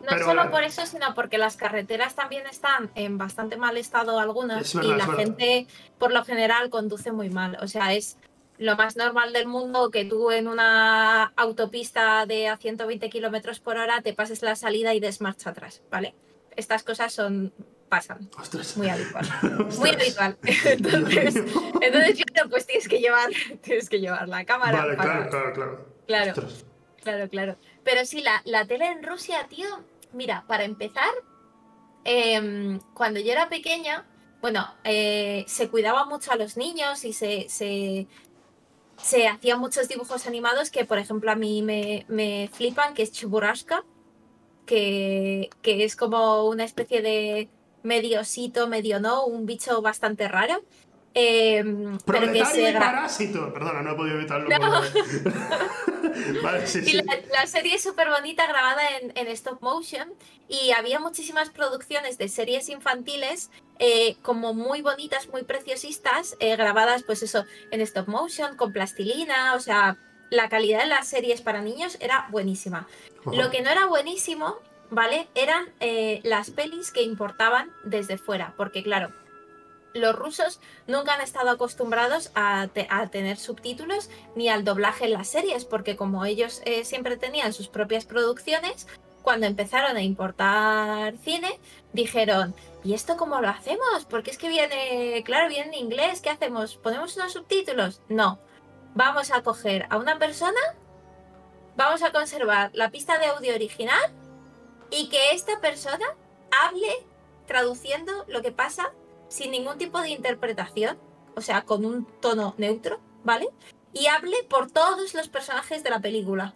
[0.06, 3.76] No Pero solo la- por eso, sino porque las carreteras también están en bastante mal
[3.76, 5.66] estado algunas verdad, y la gente
[5.98, 7.58] por lo general conduce muy mal.
[7.60, 8.16] O sea, es
[8.58, 13.76] lo más normal del mundo que tú en una autopista de a 120 kilómetros por
[13.76, 16.14] hora te pases la salida y des marcha atrás, ¿vale?
[16.56, 17.52] Estas cosas son
[17.90, 18.30] pasan.
[18.38, 18.76] Ostras.
[18.76, 19.26] Muy habitual.
[19.78, 20.36] Muy habitual.
[20.64, 21.34] Entonces,
[21.82, 23.30] entonces claro, pues tienes que llevar,
[23.62, 24.78] tienes que llevar la cámara.
[24.80, 25.86] Vale, para- claro, claro, claro.
[26.06, 26.30] Claro.
[26.32, 26.64] Ostras.
[27.02, 27.56] Claro, claro.
[27.84, 29.66] Pero sí, la, la tele en Rusia, tío,
[30.12, 31.10] mira, para empezar,
[32.04, 34.06] em, cuando yo era pequeña,
[34.40, 38.06] bueno, eh, se cuidaba mucho a los niños y se, se,
[39.28, 43.84] hacían muchos dibujos animados que, por ejemplo, a mí me, me flipan, que es Chuburaska,
[44.66, 47.48] que, que es como una especie de
[47.82, 50.62] medio osito, medio no, un bicho bastante raro.
[51.18, 53.52] Em, pero que Proletario se y gra- parásito.
[53.54, 54.48] Perdona, no he podido evitarlo.
[54.50, 54.82] No.
[54.82, 55.30] porque-
[56.42, 56.92] vale, sí, Y sí.
[57.02, 60.12] la, la serie es súper bonita, grabada en, en stop motion.
[60.48, 67.02] Y había muchísimas producciones de series infantiles, eh, como muy bonitas, muy preciosistas, eh, grabadas,
[67.02, 69.54] pues eso, en stop motion, con plastilina.
[69.54, 69.96] O sea,
[70.30, 72.86] la calidad de las series para niños era buenísima.
[73.32, 74.56] Lo que no era buenísimo,
[74.90, 75.28] ¿vale?
[75.34, 78.52] Eran eh, las pelis que importaban desde fuera.
[78.56, 79.10] Porque, claro.
[79.96, 85.12] Los rusos nunca han estado acostumbrados a, te- a tener subtítulos ni al doblaje en
[85.14, 88.86] las series, porque como ellos eh, siempre tenían sus propias producciones,
[89.22, 91.58] cuando empezaron a importar cine,
[91.92, 94.04] dijeron, ¿y esto cómo lo hacemos?
[94.08, 96.76] Porque es que viene, claro, viene en inglés, ¿qué hacemos?
[96.76, 98.00] ¿Ponemos unos subtítulos?
[98.08, 98.38] No,
[98.94, 100.60] vamos a coger a una persona,
[101.76, 104.12] vamos a conservar la pista de audio original
[104.90, 106.06] y que esta persona
[106.64, 106.92] hable
[107.46, 108.92] traduciendo lo que pasa
[109.28, 110.98] sin ningún tipo de interpretación,
[111.34, 113.48] o sea, con un tono neutro, ¿vale?
[113.92, 116.54] Y hable por todos los personajes de la película,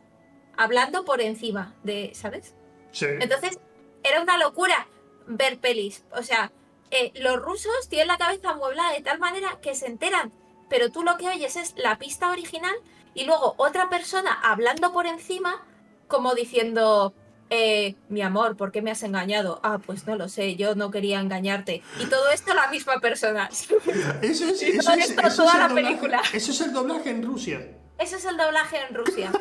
[0.56, 2.54] hablando por encima de, ¿sabes?
[2.92, 3.06] Sí.
[3.20, 3.58] Entonces,
[4.02, 4.88] era una locura
[5.26, 6.04] ver pelis.
[6.12, 6.52] O sea,
[6.90, 10.32] eh, los rusos tienen la cabeza amueblada de tal manera que se enteran,
[10.68, 12.74] pero tú lo que oyes es la pista original
[13.14, 15.66] y luego otra persona hablando por encima,
[16.08, 17.14] como diciendo,
[17.50, 19.60] eh, mi amor, ¿por qué me has engañado?
[19.62, 21.82] Ah, pues no lo sé, yo no quería engañarte.
[22.00, 23.48] Y todo esto la misma persona.
[24.22, 26.22] Eso es, Y eso todo es, esto, eso toda es la doblaje- película.
[26.32, 27.66] Eso es el doblaje en Rusia.
[27.98, 29.32] Eso es el doblaje en Rusia.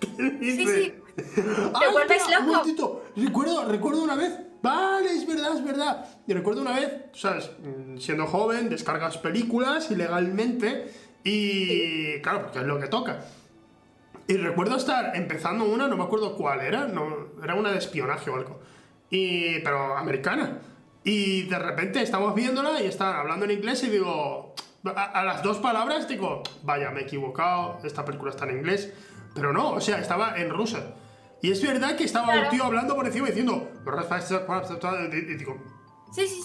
[0.00, 0.94] ¿Qué Sí, sí.
[1.34, 3.02] ¡Te vuelves loco!
[3.16, 4.32] Recuerdo, recuerdo una vez.
[4.62, 6.04] Vale, es verdad, es verdad.
[6.26, 7.50] Y recuerdo una vez, ¿sabes?
[7.62, 10.92] Mm, siendo joven, descargas películas ilegalmente
[11.24, 12.20] y.
[12.20, 13.24] Claro, porque es lo que toca.
[14.28, 18.28] Y recuerdo estar empezando una, no me acuerdo cuál era, no, era una de espionaje
[18.28, 18.60] o algo.
[19.08, 20.58] Y, pero americana.
[21.02, 24.54] Y de repente estamos viéndola y están hablando en inglés y digo,
[24.94, 28.92] a, las dos palabras digo, vaya, me he equivocado, esta película está en inglés.
[29.34, 30.94] Pero no, o sea, estaba en rusa.
[31.40, 33.70] Y es verdad que estaba un tío hablando por encima diciendo,
[35.10, 35.56] y digo,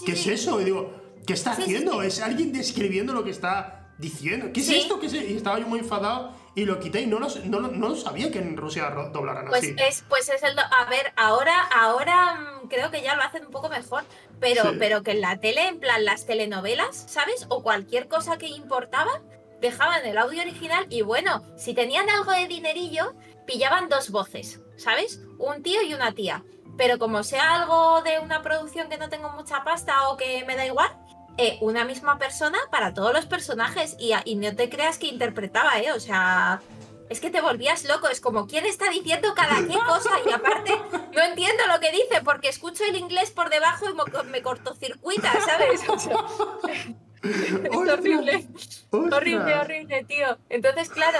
[0.05, 0.61] ¿qué es eso?
[0.61, 0.93] Y digo,
[1.27, 2.01] ¿qué está haciendo?
[2.01, 4.51] Es alguien describiendo lo que está diciendo.
[4.53, 5.01] ¿Qué es esto?
[5.01, 5.13] ¿Qué es?
[5.15, 8.39] Y estaba yo muy enfadado y lo quité y no lo, no, no sabía que
[8.39, 9.75] en Rusia doblaran pues así.
[9.77, 10.57] Es, pues es el...
[10.57, 14.03] A ver, ahora, ahora mm, creo que ya lo hacen un poco mejor,
[14.39, 17.47] pero, pero que en la tele, en plan las telenovelas, ¿sabes?
[17.49, 19.21] O cualquier cosa que importaba,
[19.61, 23.13] dejaban el audio original y bueno, si tenían algo de dinerillo,
[23.47, 25.21] pillaban dos voces, ¿sabes?
[25.39, 26.43] Un tío y una tía.
[26.77, 30.55] Pero como sea algo de una producción que no tengo mucha pasta o que me
[30.55, 30.91] da igual,
[31.37, 35.79] eh, una misma persona para todos los personajes y, y, no te creas que interpretaba,
[35.79, 35.91] ¿eh?
[35.91, 36.61] O sea,
[37.09, 40.11] es que te volvías loco, es como, ¿quién está diciendo cada qué cosa?
[40.27, 40.71] Y aparte,
[41.13, 45.81] no entiendo lo que dice porque escucho el inglés por debajo y me cortocircuita, ¿sabes?
[47.23, 48.47] es horrible,
[48.91, 50.37] horrible, horrible, tío.
[50.49, 51.19] Entonces, claro,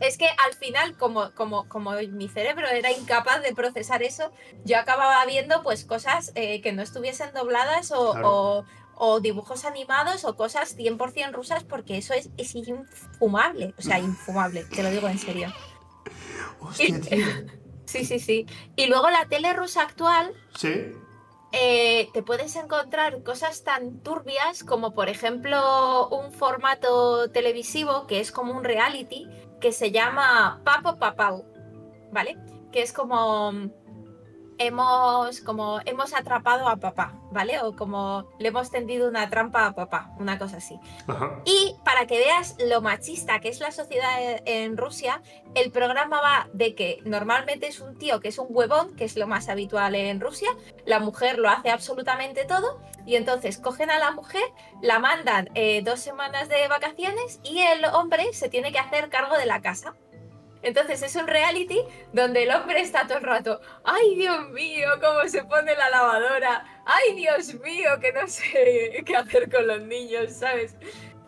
[0.00, 4.32] es que al final, como, como, como mi cerebro era incapaz de procesar eso,
[4.64, 8.64] yo acababa viendo pues cosas eh, que no estuviesen dobladas o, o
[9.20, 14.82] dibujos animados o cosas 100% rusas porque eso es, es infumable, o sea, infumable, te
[14.82, 15.52] lo digo en serio.
[16.60, 17.26] Hostia, tío.
[17.84, 18.46] sí, sí, sí.
[18.76, 20.32] Y luego la tele rusa actual.
[20.56, 20.92] Sí.
[21.52, 28.32] Eh, te puedes encontrar cosas tan turbias como por ejemplo un formato televisivo que es
[28.32, 29.26] como un reality
[29.58, 31.46] que se llama Papo Papau,
[32.12, 32.36] ¿vale?
[32.70, 33.70] Que es como
[34.58, 37.60] hemos como hemos atrapado a papá, ¿vale?
[37.60, 40.78] O como le hemos tendido una trampa a papá, una cosa así.
[41.44, 45.22] Y para que veas lo machista que es la sociedad en Rusia,
[45.54, 49.16] el programa va de que normalmente es un tío que es un huevón, que es
[49.16, 50.48] lo más habitual en Rusia,
[50.84, 54.42] la mujer lo hace absolutamente todo y entonces cogen a la mujer,
[54.82, 59.36] la mandan eh, dos semanas de vacaciones y el hombre se tiene que hacer cargo
[59.38, 59.94] de la casa.
[60.62, 61.80] Entonces es un reality
[62.12, 66.82] donde el hombre está todo el rato, ay Dios mío, cómo se pone la lavadora,
[66.84, 70.74] ay Dios mío, que no sé qué hacer con los niños, ¿sabes?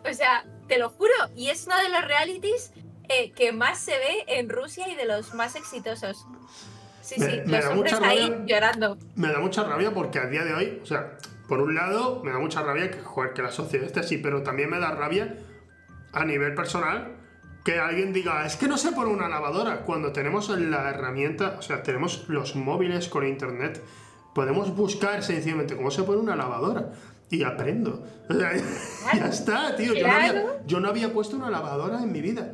[0.09, 2.73] O sea, te lo juro, y es uno de los realities
[3.07, 6.25] eh, que más se ve en Rusia y de los más exitosos.
[7.01, 8.97] Sí, sí, los hombres ahí llorando.
[9.15, 11.17] Me da mucha rabia porque a día de hoy, o sea,
[11.47, 12.99] por un lado, me da mucha rabia que,
[13.33, 15.35] que la sociedad esté así, pero también me da rabia
[16.13, 17.20] a nivel personal
[17.63, 21.61] que alguien diga, es que no sé por una lavadora, cuando tenemos la herramienta, o
[21.61, 23.81] sea, tenemos los móviles con internet,
[24.33, 26.91] podemos buscar sencillamente cómo se pone una lavadora
[27.29, 28.03] y aprendo.
[28.29, 28.51] O sea,
[29.13, 29.93] ya está, tío.
[29.93, 32.53] Yo no, había, yo no había puesto una lavadora en mi vida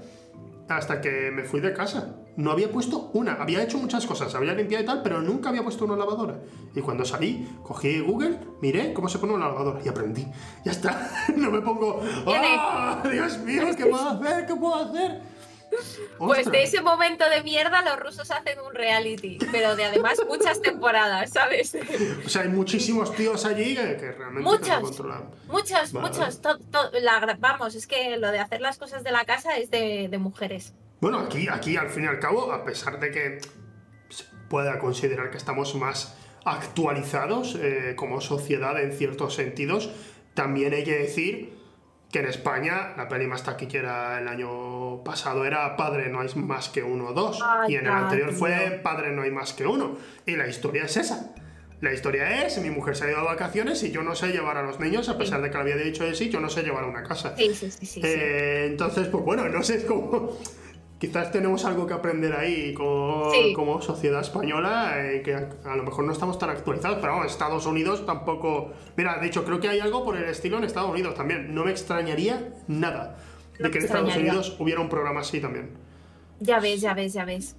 [0.67, 2.15] hasta que me fui de casa.
[2.35, 3.33] No había puesto una.
[3.33, 6.39] Había hecho muchas cosas, había limpiado y tal, pero nunca había puesto una lavadora.
[6.75, 10.27] Y cuando salí, cogí Google, miré cómo se pone una lavadora y aprendí.
[10.63, 11.09] Ya está.
[11.35, 12.01] no me pongo.
[12.25, 13.63] ¡Oh, Dios mío!
[13.75, 14.45] ¿Qué puedo hacer?
[14.45, 15.21] ¿Qué puedo hacer?
[16.17, 20.61] Pues de ese momento de mierda los rusos hacen un reality, pero de además muchas
[20.61, 21.77] temporadas, ¿sabes?
[22.25, 25.29] O sea, hay muchísimos tíos allí que, realmente muchos, controlan.
[25.47, 26.41] Muchos, muchos.
[27.39, 30.73] vamos, es que lo de hacer las cosas de la casa es de, mujeres.
[30.99, 33.39] Bueno, aquí, aquí al fin y al cabo, a pesar de que
[34.09, 39.91] se pueda considerar que estamos más actualizados eh, como sociedad en ciertos sentidos,
[40.33, 41.56] también hay que decir
[42.11, 46.69] que en España la peli más taquillera el año pasado era Padre no hay más
[46.69, 49.97] que uno o dos y en el anterior fue Padre no hay más que uno
[50.25, 51.33] y la historia es esa.
[51.79, 54.57] La historia es, mi mujer se ha ido a vacaciones y yo no sé llevar
[54.57, 56.63] a los niños, a pesar de que le había dicho de sí, yo no sé
[56.63, 57.35] llevar a una casa.
[57.37, 58.01] Sí, sí, sí.
[58.03, 60.35] Eh, entonces, pues bueno, no sé, es como
[60.99, 66.11] quizás tenemos algo que aprender ahí como, sociedad española, eh, que a, lo mejor no
[66.11, 68.71] estamos tan actualizados, pero vamos, Estados Unidos tampoco...
[68.95, 71.53] Mira, de hecho, creo que hay algo por el estilo en Estados Unidos también.
[71.53, 73.17] No me extrañaría nada
[73.59, 75.71] de que en Estados Unidos hubiera un programa así también.
[76.39, 77.55] Ya ves, ya ves, ya ves.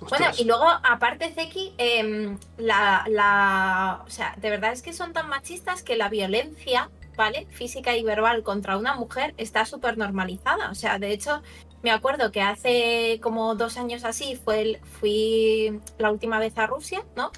[0.00, 5.12] Bueno, y luego, aparte, Zeki, em, la, la, o sea, de verdad es que son
[5.12, 7.46] tan machistas que la violencia, ¿vale?
[7.50, 10.70] Física y verbal contra una mujer está súper normalizada.
[10.70, 11.42] O sea, de hecho,
[11.82, 17.04] me acuerdo que hace como dos años así fue fui la última vez a Rusia,
[17.16, 17.30] ¿no?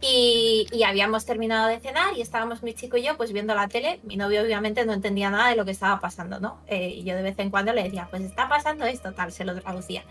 [0.00, 4.00] Y, habíamos terminado de cenar y estábamos mi chico y yo pues viendo la tele.
[4.04, 6.60] Mi novio obviamente no entendía nada de lo que estaba pasando, ¿no?
[6.66, 9.44] Eh, y yo de vez en cuando le decía, pues está pasando esto, tal, se
[9.44, 10.04] lo traducía.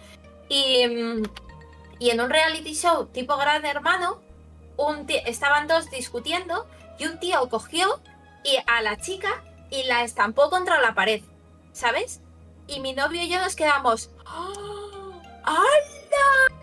[0.50, 0.86] Y,
[2.00, 4.20] Y en un reality show tipo Gran Hermano,
[4.78, 6.68] un estaban dos discutiendo
[7.00, 8.02] y un tío cogió
[8.44, 11.22] y a la chica y la estampó contra la pared,
[11.72, 12.22] ¿sabes?
[12.68, 15.12] Y mi novio y yo nos quedamos, ¡Oh!
[15.44, 16.56] ¡Hala!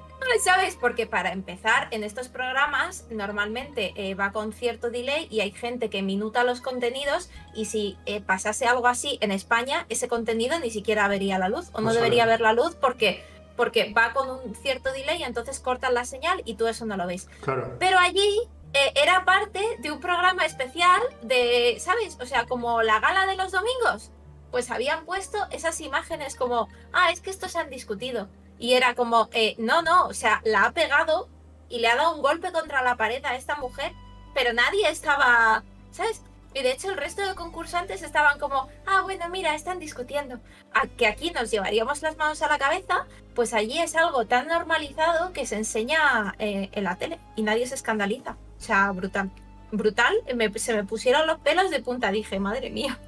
[0.43, 0.77] ¿Sabes?
[0.81, 5.91] Porque para empezar, en estos programas normalmente eh, va con cierto delay y hay gente
[5.91, 10.71] que minuta los contenidos y si eh, pasase algo así en España, ese contenido ni
[10.71, 13.25] siquiera vería la luz o no pues debería ver la luz porque,
[13.57, 16.97] porque va con un cierto delay y entonces cortan la señal y tú eso no
[16.97, 17.29] lo ves.
[17.43, 17.77] Claro.
[17.79, 18.41] Pero allí
[18.75, 22.17] eh, era parte de un programa especial de, ¿sabes?
[22.21, 24.11] O sea, como la gala de los domingos.
[24.53, 28.29] Pues habían puesto esas imágenes como, ah, es que estos se han discutido.
[28.59, 31.29] Y era como, eh, no, no, o sea, la ha pegado
[31.69, 33.93] y le ha dado un golpe contra la pared a esta mujer,
[34.35, 36.23] pero nadie estaba, ¿sabes?
[36.55, 40.39] Y de hecho el resto de concursantes estaban como, ah, bueno, mira, están discutiendo.
[40.75, 44.49] A que aquí nos llevaríamos las manos a la cabeza, pues allí es algo tan
[44.49, 48.37] normalizado que se enseña eh, en la tele y nadie se escandaliza.
[48.59, 49.31] O sea, brutal.
[49.71, 50.15] Brutal,
[50.57, 52.13] se me pusieron los pelos de punta.
[52.13, 53.01] Dije, madre mía.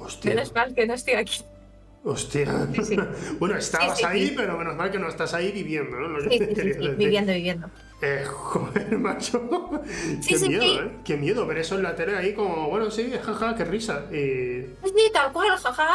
[0.00, 0.34] Hostia.
[0.34, 1.44] Menos mal que no estoy aquí.
[2.02, 2.66] Hostia.
[3.38, 6.20] bueno, estabas ahí, pero menos mal que no estás ahí viviendo, ¿no?
[6.20, 6.38] sí,
[6.96, 7.70] viviendo, viviendo.
[8.00, 9.46] Eh, joder, macho.
[10.26, 10.90] qué miedo, ¿eh?
[11.04, 14.06] Qué miedo ver eso en la tele ahí como, bueno, sí, jaja, qué risa.
[14.10, 14.64] Y...
[14.84, 15.88] Sí, tal cual, jaja,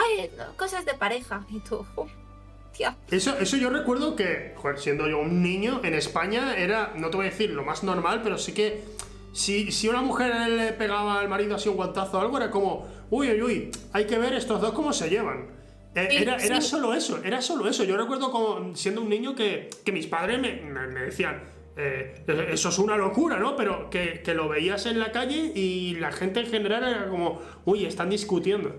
[0.55, 1.43] cosas de pareja.
[1.49, 1.83] Y tú,
[3.11, 7.17] eso, eso yo recuerdo que, joder, siendo yo un niño, en España era, no te
[7.17, 8.83] voy a decir lo más normal, pero sí que
[9.35, 12.87] si, si una mujer le pegaba al marido así un guantazo o algo, era como,
[13.09, 15.47] uy, uy, uy, hay que ver estos dos cómo se llevan.
[15.93, 17.83] Eh, era, era solo eso, era solo eso.
[17.83, 21.43] Yo recuerdo como, siendo un niño que, que mis padres me, me, decían,
[21.75, 23.57] eh, eso es una locura, ¿no?
[23.57, 27.41] Pero que, que, lo veías en la calle y la gente en general era como,
[27.65, 28.73] uy, están discutiendo.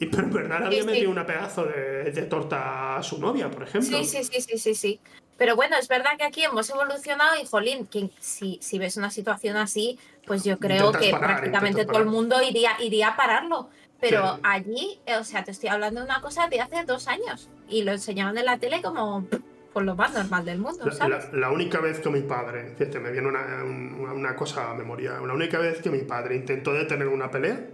[0.00, 3.98] Y pero en verdad había metido una pedazo de, torta a su novia, por ejemplo.
[3.98, 5.00] Sí, sí, sí, sí, sí, sí.
[5.40, 9.10] Pero bueno, es verdad que aquí hemos evolucionado y, jolín, que si, si ves una
[9.10, 13.70] situación así, pues yo creo que prácticamente todo el mundo iría, iría a pararlo.
[14.02, 17.48] Pero allí, eh, o sea, te estoy hablando de una cosa de hace dos años
[17.70, 19.26] y lo enseñaban en la tele como
[19.72, 21.32] por lo más normal del mundo, ¿sabes?
[21.32, 25.32] La, única vez que mi padre, fíjate, me viene una, una, cosa a memoria, la
[25.32, 27.66] única vez que mi padre intentó detener una pelea,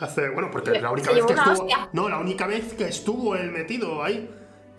[0.00, 1.68] Hace, bueno, porque la única vez que estuvo.
[1.92, 4.28] No, la única vez que estuvo él metido ahí.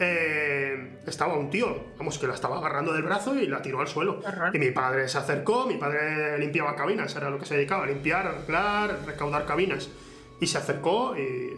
[0.02, 3.88] Eh, estaba un tío, vamos, que la estaba agarrando del brazo y la tiró al
[3.88, 4.22] suelo.
[4.54, 8.28] Y mi padre se acercó, mi padre limpiaba cabinas, era lo que se dedicaba, limpiar,
[8.28, 9.90] arreglar, recaudar cabinas.
[10.40, 11.58] Y se acercó y.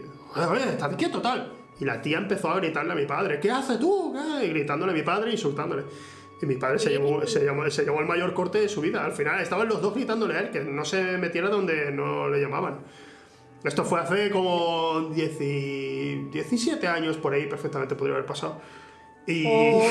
[0.68, 1.52] Estás quieto, tal.
[1.78, 4.14] Y la tía empezó a gritarle a mi padre, ¿qué haces tú?
[4.42, 5.84] Y gritándole a mi padre, insultándole.
[6.40, 7.40] Y mi padre se llevó, se,
[7.70, 9.04] se llevó el mayor corte de su vida.
[9.04, 12.40] Al final estaban los dos gritándole a él, que no se metiera donde no le
[12.40, 12.80] llamaban.
[13.64, 18.60] Esto fue hace como 17 años por ahí, perfectamente podría haber pasado.
[19.26, 19.84] Y, oh,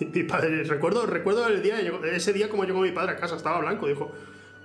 [0.00, 1.78] mi padre, recuerdo, recuerdo el día,
[2.12, 4.10] ese día como llegó mi padre a casa, estaba blanco, dijo,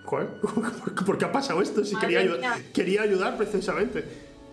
[0.06, 0.30] joder,
[1.06, 1.86] ¿por qué ha pasado esto?
[1.86, 4.04] Si quería ayudar, quería ayudar precisamente.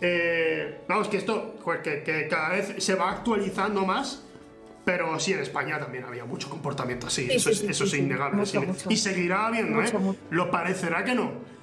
[0.02, 4.22] Eh, vamos, que esto, que, cada vez se va actualizando más,
[4.84, 8.42] pero sí, en España también había mucho comportamiento así, eso, es, innegable.
[8.90, 9.90] Y seguirá habiendo, ¿eh?
[10.28, 11.53] Lo parecerá que no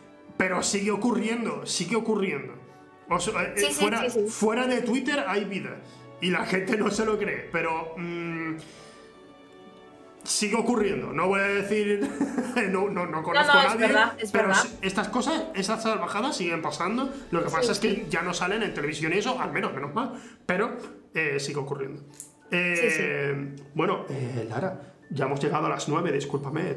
[0.42, 2.56] pero sigue ocurriendo, sigue ocurriendo.
[2.56, 5.78] Eh, fuera, fuera, de Twitter hay vida.
[6.20, 7.94] Y la gente no se lo cree, pero...
[7.96, 8.56] Mm,
[10.24, 11.14] sigue ocurriendo.
[11.14, 12.10] No voy a decir.
[12.72, 14.18] no, no, no conozco a nadie.
[14.32, 17.14] pero estas cosas, estas salvajadas siguen pasando.
[17.30, 19.94] Lo que pasa es que ya no salen en televisión y eso, al menos, menos
[19.94, 20.20] mal.
[20.48, 20.76] Pero
[21.14, 22.02] eh, sigue ocurriendo.
[22.50, 24.08] Eh, bueno,
[24.50, 26.76] Lara, ya hemos llegado a las 9, discúlpame.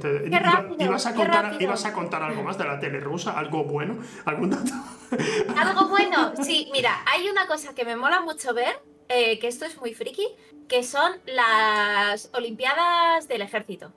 [0.80, 3.38] ibas, a contar, ¿Ibas a contar algo más de la tele rusa?
[3.38, 3.98] ¿Algo bueno?
[4.24, 4.72] ¿Algún dato?
[5.56, 9.64] Algo bueno, sí, mira, hay una cosa que me mola mucho ver, eh, que esto
[9.64, 10.26] es muy friki,
[10.68, 13.92] que son las Olimpiadas del Ejército.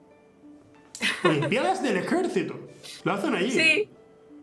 [1.24, 2.58] ¿Olimpiadas del Ejército?
[3.04, 3.50] ¿Lo hacen allí?
[3.50, 3.88] Sí.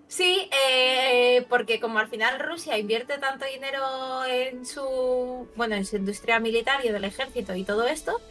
[0.08, 5.96] Sí, eh, porque como al final Rusia invierte tanto dinero en su, bueno, en su
[5.96, 8.22] industria militar y del ejército y todo esto,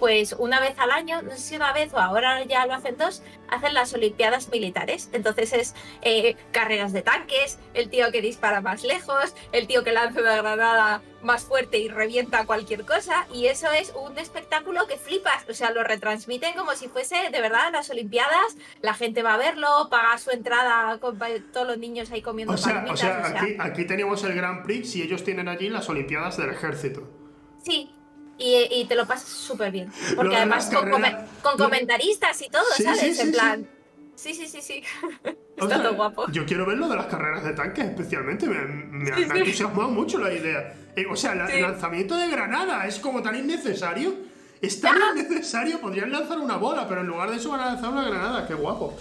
[0.00, 2.96] pues una vez al año, no sé si una vez o ahora ya lo hacen
[2.96, 5.10] dos, hacen las Olimpiadas militares.
[5.12, 9.92] Entonces es eh, carreras de tanques, el tío que dispara más lejos, el tío que
[9.92, 13.26] lanza una granada más fuerte y revienta cualquier cosa.
[13.34, 15.44] Y eso es un espectáculo que flipas.
[15.50, 18.56] O sea, lo retransmiten como si fuese de verdad las Olimpiadas.
[18.80, 21.18] La gente va a verlo, paga su entrada con
[21.52, 24.96] todos los niños ahí comiendo o sea, o sea, aquí, aquí tenemos el Grand Prix
[24.96, 27.06] y ellos tienen allí las Olimpiadas del Ejército.
[27.62, 27.94] Sí,
[28.40, 29.92] y, te lo pasas súper bien.
[30.16, 30.70] Porque además
[31.42, 33.18] con, comentaristas y todo, ¿sabes?
[33.18, 33.68] en plan.
[34.14, 34.82] Sí, sí, sí, sí.
[35.56, 36.30] Está todo guapo.
[36.30, 38.46] Yo quiero ver lo de las carreras de tanques, especialmente.
[38.46, 40.74] Me, me, ha entusiasmado mucho la idea.
[40.94, 44.14] Eh, o sea, el lanzamiento de granada es como tan innecesario.
[44.60, 47.90] Es tan innecesario, podrían lanzar una bola, pero en lugar de eso van a lanzar
[47.90, 48.46] una granada.
[48.46, 48.94] Qué guapo.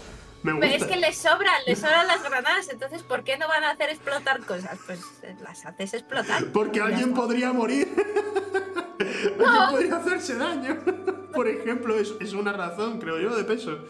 [0.44, 0.68] Me gusta.
[0.68, 3.72] Pero es que les sobran, les sobran las granadas, entonces ¿por qué no van a
[3.72, 4.80] hacer explotar cosas?
[4.86, 6.46] Pues eh, las haces explotar.
[6.54, 7.88] Porque alguien podría morir.
[9.00, 10.78] alguien podría hacerse daño.
[11.34, 13.86] Por ejemplo, es, es una razón, creo yo, de peso.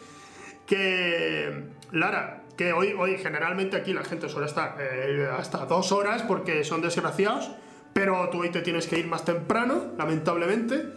[0.65, 6.23] Que, Lara, que hoy, hoy generalmente aquí la gente suele estar eh, hasta dos horas
[6.23, 7.49] porque son desgraciados,
[7.93, 10.91] pero tú hoy te tienes que ir más temprano, lamentablemente.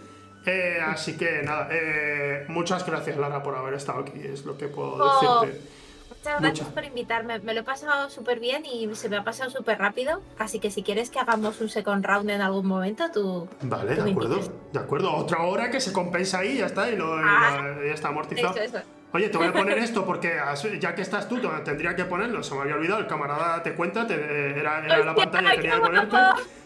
[0.46, 4.68] Eh, así que nada, eh, muchas gracias Lara por haber estado aquí, es lo que
[4.68, 5.40] puedo Oh.
[5.42, 5.60] decirte.
[6.08, 7.38] Muchas gracias por invitarme.
[7.40, 10.20] Me lo he pasado súper bien y se me ha pasado súper rápido.
[10.38, 13.48] Así que si quieres que hagamos un second round en algún momento, tú.
[13.62, 14.54] Vale, tú de acuerdo, invitas.
[14.72, 15.16] de acuerdo.
[15.16, 17.74] Otra hora que se compensa ahí, ya está, y, lo, Ah.
[17.84, 18.54] ya está amortizado.
[18.54, 18.84] Eso, eso.
[19.14, 20.34] Oye, te voy a poner esto porque
[20.80, 22.42] ya que estás tú, te- tendría que ponerlo.
[22.42, 25.74] Se me había olvidado, el camarada te cuenta, te- era, era la pantalla que tenía
[25.76, 26.16] que ponerte.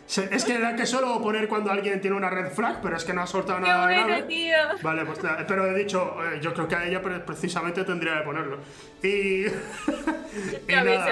[0.06, 3.04] Se- Es que era que solo poner cuando alguien tiene una red flag, pero es
[3.04, 4.22] que no ha soltado Qué nada bueno, grave.
[4.22, 4.56] tío.
[4.80, 5.18] Vale, pues
[5.48, 8.58] pero he dicho, eh, yo creo que a ella pre- precisamente tendría que ponerlo.
[9.02, 9.46] Y,
[10.68, 11.08] y nada.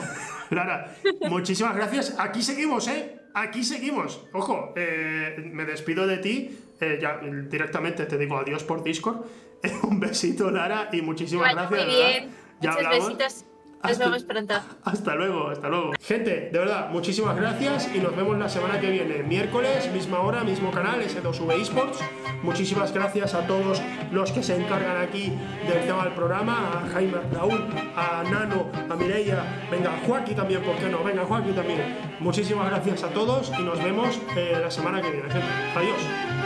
[0.50, 0.94] Lara,
[1.28, 2.16] muchísimas gracias.
[2.18, 3.20] Aquí seguimos, ¿eh?
[3.34, 4.26] Aquí seguimos.
[4.32, 6.58] Ojo, eh, me despido de ti.
[6.80, 9.24] eh, ya directamente te digo adiós por Discord.
[9.82, 11.86] Un besito, Lara, y muchísimas vaya gracias.
[11.86, 12.30] Muy bien.
[12.60, 13.06] Ya Muchos hablamos.
[13.18, 13.44] besitos.
[13.84, 14.54] Nos Hasta- vemos pronto.
[14.84, 15.92] Hasta luego, hasta luego.
[16.00, 19.22] Gente, de verdad, muchísimas gracias y nos vemos la semana que viene.
[19.22, 21.98] Miércoles, misma hora, mismo canal, S2V Esports.
[22.42, 25.34] Muchísimas gracias a todos los que se encargan aquí
[25.68, 27.62] del tema del programa, a Jaime, a Raúl,
[27.94, 31.04] a Nano, a Mireia, venga, a Joaquín también, ¿por qué no?
[31.04, 31.94] Venga, Joaquín también.
[32.20, 35.46] Muchísimas gracias a todos y nos vemos eh, la semana que viene, gente.
[35.76, 36.43] Adiós.